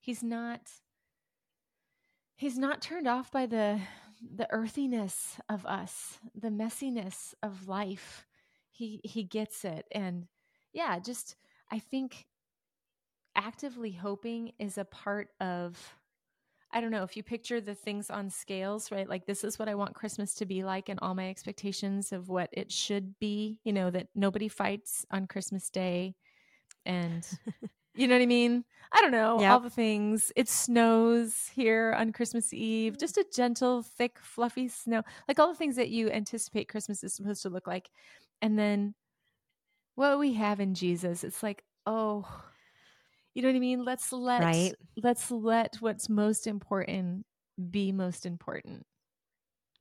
he's 0.00 0.22
not 0.22 0.60
he's 2.36 2.56
not 2.56 2.80
turned 2.80 3.08
off 3.08 3.30
by 3.32 3.46
the 3.46 3.80
the 4.36 4.50
earthiness 4.50 5.36
of 5.48 5.64
us, 5.66 6.18
the 6.34 6.48
messiness 6.48 7.34
of 7.42 7.68
life. 7.68 8.26
He 8.70 9.00
he 9.04 9.22
gets 9.22 9.64
it 9.64 9.86
and 9.92 10.26
yeah, 10.72 10.98
just 10.98 11.36
I 11.70 11.78
think 11.78 12.26
actively 13.34 13.92
hoping 13.92 14.52
is 14.58 14.78
a 14.78 14.84
part 14.84 15.28
of 15.40 15.94
I 16.72 16.80
don't 16.80 16.90
know 16.90 17.02
if 17.02 17.16
you 17.16 17.22
picture 17.22 17.60
the 17.60 17.74
things 17.74 18.10
on 18.10 18.30
scales, 18.30 18.92
right? 18.92 19.08
Like 19.08 19.26
this 19.26 19.42
is 19.42 19.58
what 19.58 19.68
I 19.68 19.74
want 19.74 19.94
Christmas 19.94 20.34
to 20.34 20.46
be 20.46 20.62
like 20.62 20.88
and 20.88 20.98
all 21.02 21.14
my 21.14 21.28
expectations 21.28 22.12
of 22.12 22.28
what 22.28 22.48
it 22.52 22.70
should 22.70 23.18
be, 23.18 23.58
you 23.64 23.72
know, 23.72 23.90
that 23.90 24.08
nobody 24.14 24.48
fights 24.48 25.04
on 25.10 25.26
Christmas 25.26 25.68
Day 25.70 26.14
and 26.86 27.26
You 27.94 28.06
know 28.06 28.14
what 28.14 28.22
I 28.22 28.26
mean? 28.26 28.64
I 28.92 29.02
don't 29.02 29.10
know. 29.10 29.40
Yep. 29.40 29.50
All 29.50 29.60
the 29.60 29.70
things. 29.70 30.32
It 30.36 30.48
snows 30.48 31.50
here 31.54 31.94
on 31.98 32.12
Christmas 32.12 32.52
Eve. 32.52 32.98
Just 32.98 33.18
a 33.18 33.26
gentle, 33.34 33.82
thick, 33.82 34.18
fluffy 34.20 34.68
snow. 34.68 35.02
Like 35.26 35.38
all 35.38 35.48
the 35.48 35.58
things 35.58 35.76
that 35.76 35.90
you 35.90 36.10
anticipate 36.10 36.68
Christmas 36.68 37.02
is 37.02 37.14
supposed 37.14 37.42
to 37.42 37.50
look 37.50 37.66
like. 37.66 37.90
And 38.40 38.58
then 38.58 38.94
what 39.96 40.18
we 40.18 40.34
have 40.34 40.60
in 40.60 40.74
Jesus, 40.74 41.24
it's 41.24 41.42
like, 41.42 41.62
oh, 41.84 42.26
you 43.34 43.42
know 43.42 43.48
what 43.48 43.56
I 43.56 43.60
mean? 43.60 43.84
Let's 43.84 44.12
let 44.12 44.42
right. 44.42 44.74
let's 44.96 45.30
let 45.30 45.76
what's 45.80 46.08
most 46.08 46.46
important 46.46 47.24
be 47.70 47.92
most 47.92 48.26
important. 48.26 48.84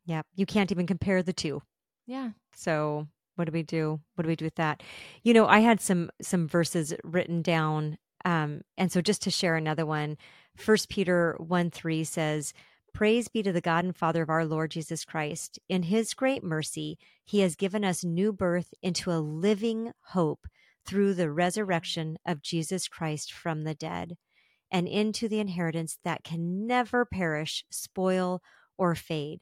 Yeah. 0.06 0.22
You 0.36 0.46
can't 0.46 0.72
even 0.72 0.88
compare 0.88 1.22
the 1.24 1.34
two. 1.34 1.62
Yeah. 2.08 2.32
So 2.56 3.08
what 3.40 3.46
do 3.46 3.54
we 3.54 3.64
do 3.64 4.02
what 4.16 4.24
do 4.24 4.28
we 4.28 4.36
do 4.36 4.44
with 4.44 4.56
that 4.56 4.84
you 5.24 5.34
know 5.34 5.48
i 5.48 5.60
had 5.60 5.80
some 5.80 6.12
some 6.22 6.46
verses 6.46 6.94
written 7.06 7.42
down 7.42 7.98
um 8.26 8.62
and 8.78 8.92
so 8.92 9.00
just 9.00 9.22
to 9.22 9.32
share 9.32 9.56
another 9.56 9.86
one 9.86 10.18
first 10.58 10.90
peter 10.90 11.36
1 11.40 11.72
3 11.72 12.04
says 12.04 12.54
praise 12.94 13.30
be 13.30 13.42
to 13.42 13.54
the 13.54 13.62
god 13.62 13.86
and 13.86 13.96
father 13.96 14.22
of 14.22 14.30
our 14.30 14.44
lord 14.44 14.72
jesus 14.72 15.06
christ 15.06 15.58
in 15.70 15.84
his 15.84 16.14
great 16.14 16.44
mercy 16.44 16.98
he 17.24 17.40
has 17.40 17.56
given 17.56 17.86
us 17.86 18.04
new 18.04 18.34
birth 18.34 18.74
into 18.84 19.10
a 19.10 19.24
living 19.24 19.94
hope 20.08 20.46
through 20.86 21.14
the 21.14 21.32
resurrection 21.32 22.18
of 22.26 22.42
jesus 22.42 22.88
christ 22.88 23.32
from 23.32 23.64
the 23.64 23.76
dead 23.76 24.16
and 24.72 24.88
into 24.88 25.28
the 25.28 25.40
inheritance 25.40 25.98
that 26.04 26.24
can 26.24 26.68
never 26.68 27.06
perish 27.06 27.66
spoil 27.70 28.42
or 28.78 28.96
fade 28.96 29.40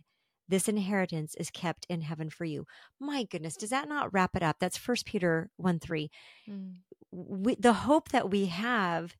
this 0.47 0.67
inheritance 0.67 1.35
is 1.35 1.49
kept 1.49 1.85
in 1.89 2.01
heaven 2.01 2.29
for 2.29 2.45
you. 2.45 2.65
My 2.99 3.23
goodness, 3.23 3.57
does 3.57 3.69
that 3.71 3.89
not 3.89 4.13
wrap 4.13 4.35
it 4.35 4.43
up? 4.43 4.57
That's 4.59 4.77
First 4.77 5.05
Peter 5.05 5.49
1 5.57 5.79
3. 5.79 6.09
Mm. 6.49 6.73
We, 7.11 7.55
the 7.55 7.73
hope 7.73 8.09
that 8.09 8.29
we 8.29 8.45
have 8.47 9.15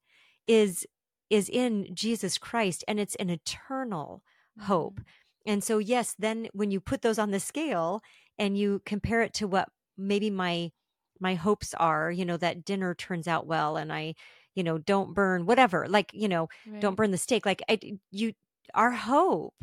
is 0.48 0.86
is 1.30 1.50
in 1.50 1.88
Jesus 1.94 2.38
Christ 2.38 2.86
and 2.88 3.00
it's 3.00 3.16
an 3.16 3.30
eternal 3.30 4.24
hope. 4.62 5.02
And 5.46 5.62
so 5.62 5.78
yes, 5.78 6.16
then 6.18 6.48
when 6.54 6.72
you 6.72 6.80
put 6.80 7.02
those 7.02 7.20
on 7.20 7.32
the 7.32 7.40
scale 7.40 8.02
and 8.40 8.58
you 8.58 8.82
compare 8.86 9.22
it 9.22 9.34
to 9.36 9.48
what 9.48 9.70
maybe 9.98 10.30
my 10.30 10.72
my 11.20 11.36
hopes 11.36 11.74
are, 11.76 12.12
you 12.12 12.26
know, 12.26 12.38
that 12.38 12.66
dinner 12.66 12.96
turns 12.96 13.28
out 13.28 13.48
well 13.48 13.78
and 13.78 13.92
I, 13.92 14.16
you 14.56 14.64
know, 14.64 14.78
don't 14.78 15.14
burn 15.14 15.46
whatever, 15.46 15.88
like, 15.88 16.12
you 16.14 16.28
know, 16.28 16.50
right. 16.68 16.82
don't 16.82 16.96
burn 16.96 17.12
the 17.12 17.18
steak. 17.18 17.46
Like 17.46 17.62
I 17.70 17.80
you 18.12 18.34
our 18.74 18.92
hope 18.92 19.56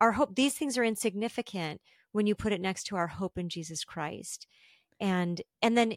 our 0.00 0.12
hope 0.12 0.34
these 0.34 0.54
things 0.54 0.78
are 0.78 0.84
insignificant 0.84 1.80
when 2.12 2.26
you 2.26 2.34
put 2.34 2.52
it 2.52 2.60
next 2.60 2.84
to 2.84 2.96
our 2.96 3.06
hope 3.06 3.38
in 3.38 3.48
Jesus 3.48 3.84
Christ. 3.84 4.46
And 4.98 5.42
and 5.62 5.76
then 5.76 5.94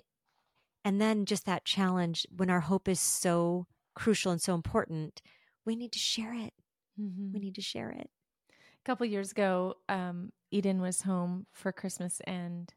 and 0.86 1.00
then 1.00 1.26
just 1.26 1.46
that 1.46 1.66
challenge 1.66 2.28
when 2.36 2.50
our 2.50 2.62
hope 2.62 2.88
is 2.88 3.00
so 3.00 3.68
crucial 3.96 4.32
and 4.32 4.42
so 4.42 4.54
important, 4.54 5.22
we 5.66 5.76
need 5.76 5.92
to 5.94 6.00
share 6.00 6.34
it. 6.34 6.54
Mm-hmm. 7.00 7.34
We 7.34 7.40
need 7.40 7.56
to 7.56 7.62
share 7.62 7.90
it. 7.90 8.10
A 8.50 8.86
couple 8.86 9.06
years 9.06 9.32
ago, 9.32 9.76
um, 9.88 10.32
Eden 10.52 10.82
was 10.82 11.02
home 11.02 11.46
for 11.54 11.72
Christmas 11.72 12.22
and 12.28 12.74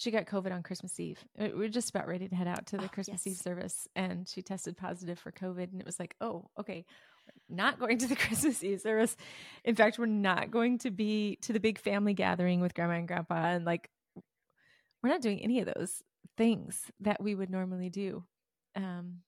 she 0.00 0.10
got 0.10 0.24
COVID 0.24 0.50
on 0.50 0.62
Christmas 0.62 0.98
Eve. 0.98 1.22
We 1.38 1.50
were 1.50 1.68
just 1.68 1.90
about 1.90 2.08
ready 2.08 2.26
to 2.26 2.34
head 2.34 2.48
out 2.48 2.64
to 2.68 2.78
the 2.78 2.84
oh, 2.84 2.88
Christmas 2.88 3.26
yes. 3.26 3.34
Eve 3.34 3.42
service, 3.42 3.86
and 3.94 4.26
she 4.26 4.40
tested 4.40 4.78
positive 4.78 5.18
for 5.18 5.30
COVID. 5.30 5.72
And 5.72 5.78
it 5.78 5.84
was 5.84 6.00
like, 6.00 6.16
oh, 6.22 6.48
okay, 6.58 6.86
not 7.50 7.78
going 7.78 7.98
to 7.98 8.06
the 8.06 8.16
Christmas 8.16 8.64
Eve 8.64 8.80
service. 8.80 9.14
In 9.62 9.74
fact, 9.74 9.98
we're 9.98 10.06
not 10.06 10.50
going 10.50 10.78
to 10.78 10.90
be 10.90 11.36
to 11.42 11.52
the 11.52 11.60
big 11.60 11.78
family 11.78 12.14
gathering 12.14 12.62
with 12.62 12.72
grandma 12.72 12.94
and 12.94 13.06
grandpa. 13.06 13.34
And 13.34 13.66
like, 13.66 13.90
we're 15.02 15.10
not 15.10 15.20
doing 15.20 15.42
any 15.42 15.60
of 15.60 15.70
those 15.76 16.02
things 16.38 16.80
that 17.00 17.22
we 17.22 17.34
would 17.34 17.50
normally 17.50 17.90
do. 17.90 18.24
Um, 18.74 19.18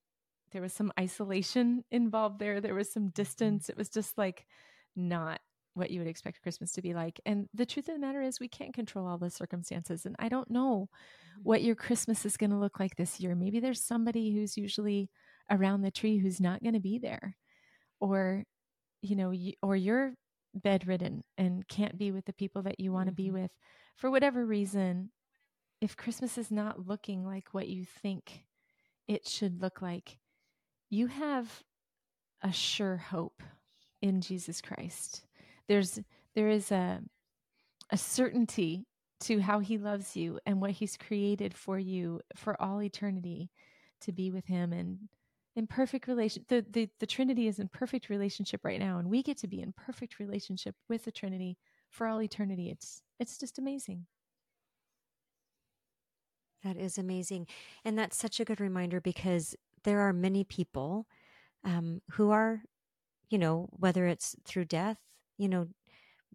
there 0.52 0.62
was 0.62 0.72
some 0.72 0.90
isolation 0.98 1.84
involved 1.90 2.38
there, 2.38 2.62
there 2.62 2.74
was 2.74 2.90
some 2.90 3.10
distance. 3.10 3.68
It 3.68 3.76
was 3.76 3.90
just 3.90 4.16
like 4.16 4.46
not 4.96 5.42
what 5.74 5.90
you 5.90 6.00
would 6.00 6.08
expect 6.08 6.42
Christmas 6.42 6.72
to 6.72 6.82
be 6.82 6.94
like. 6.94 7.20
And 7.24 7.48
the 7.54 7.66
truth 7.66 7.88
of 7.88 7.94
the 7.94 8.00
matter 8.00 8.20
is, 8.20 8.38
we 8.38 8.48
can't 8.48 8.74
control 8.74 9.06
all 9.06 9.18
the 9.18 9.30
circumstances. 9.30 10.04
And 10.04 10.16
I 10.18 10.28
don't 10.28 10.50
know 10.50 10.88
what 11.42 11.60
mm-hmm. 11.60 11.66
your 11.68 11.76
Christmas 11.76 12.26
is 12.26 12.36
going 12.36 12.50
to 12.50 12.58
look 12.58 12.78
like 12.78 12.96
this 12.96 13.20
year. 13.20 13.34
Maybe 13.34 13.60
there's 13.60 13.82
somebody 13.82 14.32
who's 14.34 14.56
usually 14.56 15.10
around 15.50 15.82
the 15.82 15.90
tree 15.90 16.18
who's 16.18 16.40
not 16.40 16.62
going 16.62 16.74
to 16.74 16.80
be 16.80 16.98
there 16.98 17.36
or 18.00 18.44
you 19.00 19.16
know 19.16 19.32
or 19.62 19.76
you're 19.76 20.12
bedridden 20.54 21.22
and 21.38 21.66
can't 21.68 21.96
be 21.98 22.10
with 22.10 22.24
the 22.26 22.32
people 22.32 22.62
that 22.62 22.80
you 22.80 22.92
want 22.92 23.06
to 23.06 23.12
mm-hmm. 23.12 23.24
be 23.24 23.30
with 23.30 23.50
for 23.96 24.10
whatever 24.10 24.44
reason 24.44 25.10
if 25.80 25.96
christmas 25.96 26.36
is 26.36 26.50
not 26.50 26.86
looking 26.86 27.24
like 27.24 27.48
what 27.52 27.68
you 27.68 27.84
think 27.84 28.44
it 29.08 29.26
should 29.26 29.62
look 29.62 29.80
like 29.80 30.18
you 30.90 31.06
have 31.06 31.62
a 32.42 32.52
sure 32.52 32.96
hope 32.96 33.42
in 34.00 34.20
jesus 34.20 34.60
christ 34.60 35.22
there's 35.72 36.00
there 36.34 36.48
is 36.48 36.70
a 36.70 37.00
a 37.90 37.96
certainty 37.96 38.86
to 39.20 39.40
how 39.40 39.60
he 39.60 39.78
loves 39.78 40.16
you 40.16 40.38
and 40.46 40.60
what 40.60 40.72
he's 40.72 40.96
created 40.96 41.54
for 41.54 41.78
you 41.78 42.20
for 42.34 42.60
all 42.60 42.82
eternity 42.82 43.50
to 44.00 44.12
be 44.12 44.30
with 44.30 44.46
him 44.46 44.72
and 44.72 44.98
in 45.54 45.66
perfect 45.66 46.08
relation 46.08 46.44
the, 46.48 46.64
the 46.70 46.88
the 47.00 47.06
trinity 47.06 47.46
is 47.46 47.58
in 47.58 47.68
perfect 47.68 48.08
relationship 48.08 48.64
right 48.64 48.80
now 48.80 48.98
and 48.98 49.08
we 49.08 49.22
get 49.22 49.36
to 49.36 49.46
be 49.46 49.60
in 49.60 49.72
perfect 49.72 50.18
relationship 50.18 50.74
with 50.88 51.04
the 51.04 51.12
trinity 51.12 51.56
for 51.92 52.06
all 52.06 52.20
eternity. 52.20 52.70
It's 52.70 53.02
it's 53.20 53.38
just 53.38 53.58
amazing. 53.58 54.06
That 56.64 56.76
is 56.76 56.98
amazing. 56.98 57.46
And 57.84 57.98
that's 57.98 58.16
such 58.16 58.40
a 58.40 58.44
good 58.44 58.60
reminder 58.60 59.00
because 59.00 59.54
there 59.84 60.00
are 60.00 60.12
many 60.12 60.42
people 60.44 61.06
um, 61.64 62.00
who 62.12 62.30
are 62.30 62.62
you 63.30 63.38
know 63.38 63.68
whether 63.72 64.06
it's 64.06 64.34
through 64.44 64.64
death 64.64 64.98
you 65.42 65.48
know 65.48 65.66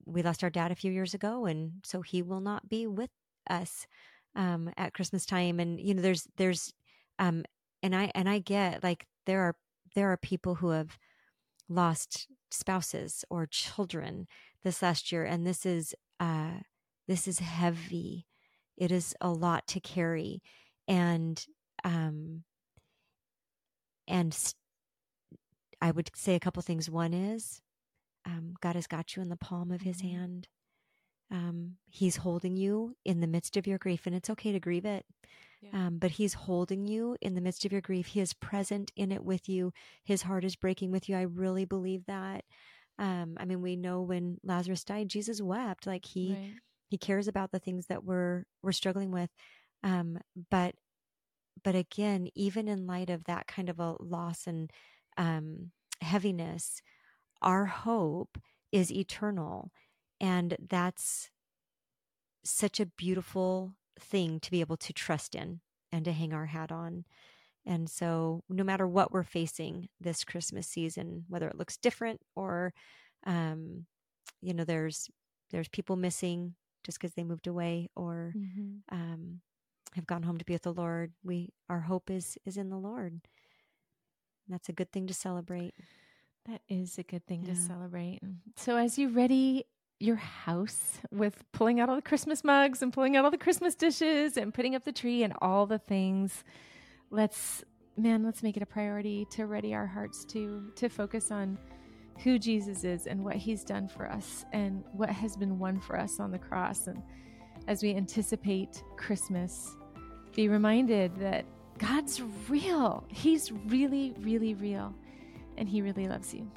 we 0.06 0.22
lost 0.22 0.43
our 0.43 0.50
dad 0.50 0.72
a 0.72 0.76
few 0.76 0.91
years 0.91 1.13
ago 1.13 1.46
and 1.46 1.72
so 1.84 2.02
he 2.02 2.22
will 2.22 2.41
not 2.41 2.70
be 2.70 2.88
with 2.88 3.10
us 3.50 3.88
um, 4.36 4.70
at 4.78 4.93
christmas 4.93 5.26
time 5.26 5.60
and 5.60 5.80
you 5.80 5.93
know 5.93 6.02
there's 6.02 6.28
there's 6.38 6.74
um, 7.20 7.43
and 7.84 7.96
I 7.96 8.12
and 8.15 8.30
I 8.30 8.39
get 8.39 8.84
like 8.84 9.06
there 9.26 9.41
are 9.41 9.56
there 9.96 10.12
are 10.12 10.17
people 10.17 10.56
who 10.56 10.70
have 10.70 10.98
lost 11.70 12.28
spouses 12.52 13.26
or 13.30 13.46
children 13.46 14.28
this 14.63 14.82
last 14.82 15.12
year 15.12 15.26
and 15.26 15.46
this 15.46 15.65
is 15.65 15.93
uh 16.20 16.60
this 17.08 17.28
is 17.28 17.39
heavy. 17.39 18.26
It 18.78 18.91
is 18.91 19.15
a 19.22 19.30
lot 19.30 19.67
to 19.67 19.80
carry 19.80 20.41
and 20.88 21.43
um 21.84 22.43
and 24.08 24.54
i 25.82 25.91
would 25.91 26.10
say 26.15 26.36
a 26.36 26.39
couple 26.39 26.62
things. 26.62 26.89
One 26.89 27.13
is 27.13 27.62
um, 28.28 28.54
god 28.62 28.76
has 28.76 28.86
got 28.86 29.16
you 29.16 29.22
in 29.24 29.30
the 29.30 29.36
palm 29.36 29.72
of 29.72 29.82
his 29.82 29.98
mm-hmm. 29.98 30.16
hand 30.16 30.48
Um, 31.32 31.76
he's 31.90 32.18
holding 32.18 32.56
you 32.56 32.96
in 33.04 33.20
the 33.20 33.28
midst 33.28 33.58
of 33.58 33.68
your 33.68 33.78
grief, 33.78 34.06
and 34.06 34.16
it's 34.16 34.30
okay 34.30 34.52
to 34.54 34.60
grieve 34.60 34.86
it. 34.86 35.06
Yeah. 35.62 35.88
Um, 35.88 35.98
but 35.98 36.12
he's 36.12 36.36
holding 36.36 36.86
you 36.86 37.18
in 37.20 37.34
the 37.34 37.42
midst 37.42 37.66
of 37.66 37.72
your 37.72 37.82
grief. 37.82 38.08
He 38.08 38.22
is 38.22 38.34
present 38.34 38.92
in 38.96 39.12
it 39.12 39.24
with 39.24 39.50
you. 39.50 39.74
His 40.06 40.22
heart 40.22 40.46
is 40.46 40.56
breaking 40.56 40.92
with 40.92 41.10
you. 41.10 41.18
I 41.18 41.24
really 41.24 41.66
believe 41.66 42.06
that. 42.06 42.46
Um, 43.00 43.36
I 43.40 43.46
mean, 43.46 43.62
we 43.62 43.76
know 43.76 44.02
when 44.04 44.38
Lazarus 44.44 44.84
died, 44.84 45.10
Jesus 45.10 45.42
wept. 45.42 45.86
Like 45.86 46.06
he 46.06 46.34
right. 46.34 46.54
he 46.88 46.98
cares 46.98 47.28
about 47.28 47.52
the 47.52 47.60
things 47.60 47.88
that 47.88 48.04
we're 48.04 48.46
we're 48.62 48.72
struggling 48.72 49.12
with. 49.12 49.30
Um, 49.84 50.20
but 50.50 50.76
but 51.63 51.76
again, 51.76 52.30
even 52.36 52.68
in 52.68 52.88
light 52.88 53.10
of 53.10 53.24
that 53.26 53.48
kind 53.48 53.70
of 53.70 53.80
a 53.80 53.96
loss 54.00 54.48
and 54.48 54.72
um, 55.18 55.72
heaviness, 56.02 56.82
our 57.41 57.65
hope 57.65 58.38
is 58.71 58.91
eternal, 58.91 59.71
and 60.19 60.58
that's 60.60 61.30
such 62.43 62.80
a 62.80 62.86
beautiful 62.86 63.73
thing 64.00 64.39
to 64.39 64.52
be 64.52 64.62
able 64.62 64.78
to 64.78 64.93
trust 64.93 65.36
in 65.36 65.60
and 65.91 66.06
to 66.06 66.12
hang 66.12 66.34
our 66.34 66.47
hat 66.47 66.71
on. 66.71 67.06
And 67.65 67.89
so, 67.89 68.43
no 68.50 68.63
matter 68.63 68.88
what 68.88 69.12
we're 69.12 69.23
facing 69.23 69.89
this 70.00 70.23
Christmas 70.23 70.67
season, 70.67 71.26
whether 71.28 71.47
it 71.47 71.58
looks 71.58 71.76
different 71.76 72.21
or, 72.36 72.73
um, 73.26 73.86
you 74.41 74.54
know, 74.54 74.63
there's 74.63 75.10
there's 75.52 75.67
people 75.67 75.95
missing 75.95 76.56
just 76.86 77.00
because 77.00 77.13
they 77.13 77.23
moved 77.23 77.47
away 77.47 77.89
or 77.95 78.34
mm-hmm. 78.38 78.95
um, 78.95 79.41
have 79.95 80.08
gone 80.08 80.23
home 80.23 80.38
to 80.38 80.45
be 80.45 80.54
with 80.54 80.62
the 80.63 80.73
Lord, 80.73 81.12
we 81.23 81.50
our 81.69 81.82
hope 81.82 82.10
is 82.10 82.38
is 82.45 82.56
in 82.56 82.69
the 82.69 82.78
Lord. 82.78 83.19
That's 84.47 84.69
a 84.69 84.73
good 84.73 84.91
thing 84.91 85.08
to 85.08 85.13
celebrate. 85.13 85.73
That 86.48 86.62
is 86.70 86.98
a 86.98 87.04
good 87.04 87.26
thing 87.28 87.44
yeah. 87.44 87.54
to 87.54 87.60
celebrate. 87.60 88.20
So, 88.56 88.78
as 88.78 88.98
you 88.98 89.10
ready 89.10 89.66
your 90.00 90.16
house 90.16 91.00
with 91.12 91.44
pulling 91.52 91.80
out 91.80 91.90
all 91.90 91.96
the 91.96 92.02
Christmas 92.02 92.44
mugs 92.44 92.82
and 92.82 92.94
pulling 92.94 93.18
out 93.18 93.26
all 93.26 93.32
the 93.32 93.38
Christmas 93.38 93.76
dishes 93.76 94.38
and 94.38 94.54
putting 94.54 94.76
up 94.76 94.86
the 94.86 94.92
tree 94.92 95.24
and 95.24 95.34
all 95.42 95.66
the 95.66 95.80
things, 95.80 96.44
let's 97.10 97.66
man, 97.98 98.24
let's 98.24 98.44
make 98.44 98.56
it 98.56 98.64
a 98.64 98.66
priority 98.66 99.26
to 99.32 99.46
ready 99.46 99.74
our 99.74 99.88
hearts 99.88 100.24
to 100.26 100.72
to 100.76 100.88
focus 100.88 101.32
on 101.32 101.58
who 102.24 102.40
Jesus 102.40 102.84
is 102.84 103.08
and 103.08 103.24
what 103.24 103.36
he's 103.36 103.64
done 103.64 103.88
for 103.88 104.10
us 104.10 104.46
and 104.54 104.84
what 104.94 105.10
has 105.10 105.36
been 105.36 105.60
won 105.60 105.80
for 105.82 106.00
us 106.00 106.20
on 106.20 106.32
the 106.32 106.40
cross 106.40 106.88
and 106.88 107.02
as 107.68 107.84
we 107.84 107.94
anticipate 107.94 108.82
Christmas 108.96 109.76
be 110.34 110.48
reminded 110.48 111.16
that 111.18 111.46
God's 111.78 112.22
real. 112.48 113.04
He's 113.10 113.52
really 113.52 114.14
really 114.20 114.54
real 114.54 114.96
and 115.58 115.67
he 115.67 115.82
really 115.82 116.08
loves 116.08 116.34
you. 116.34 116.50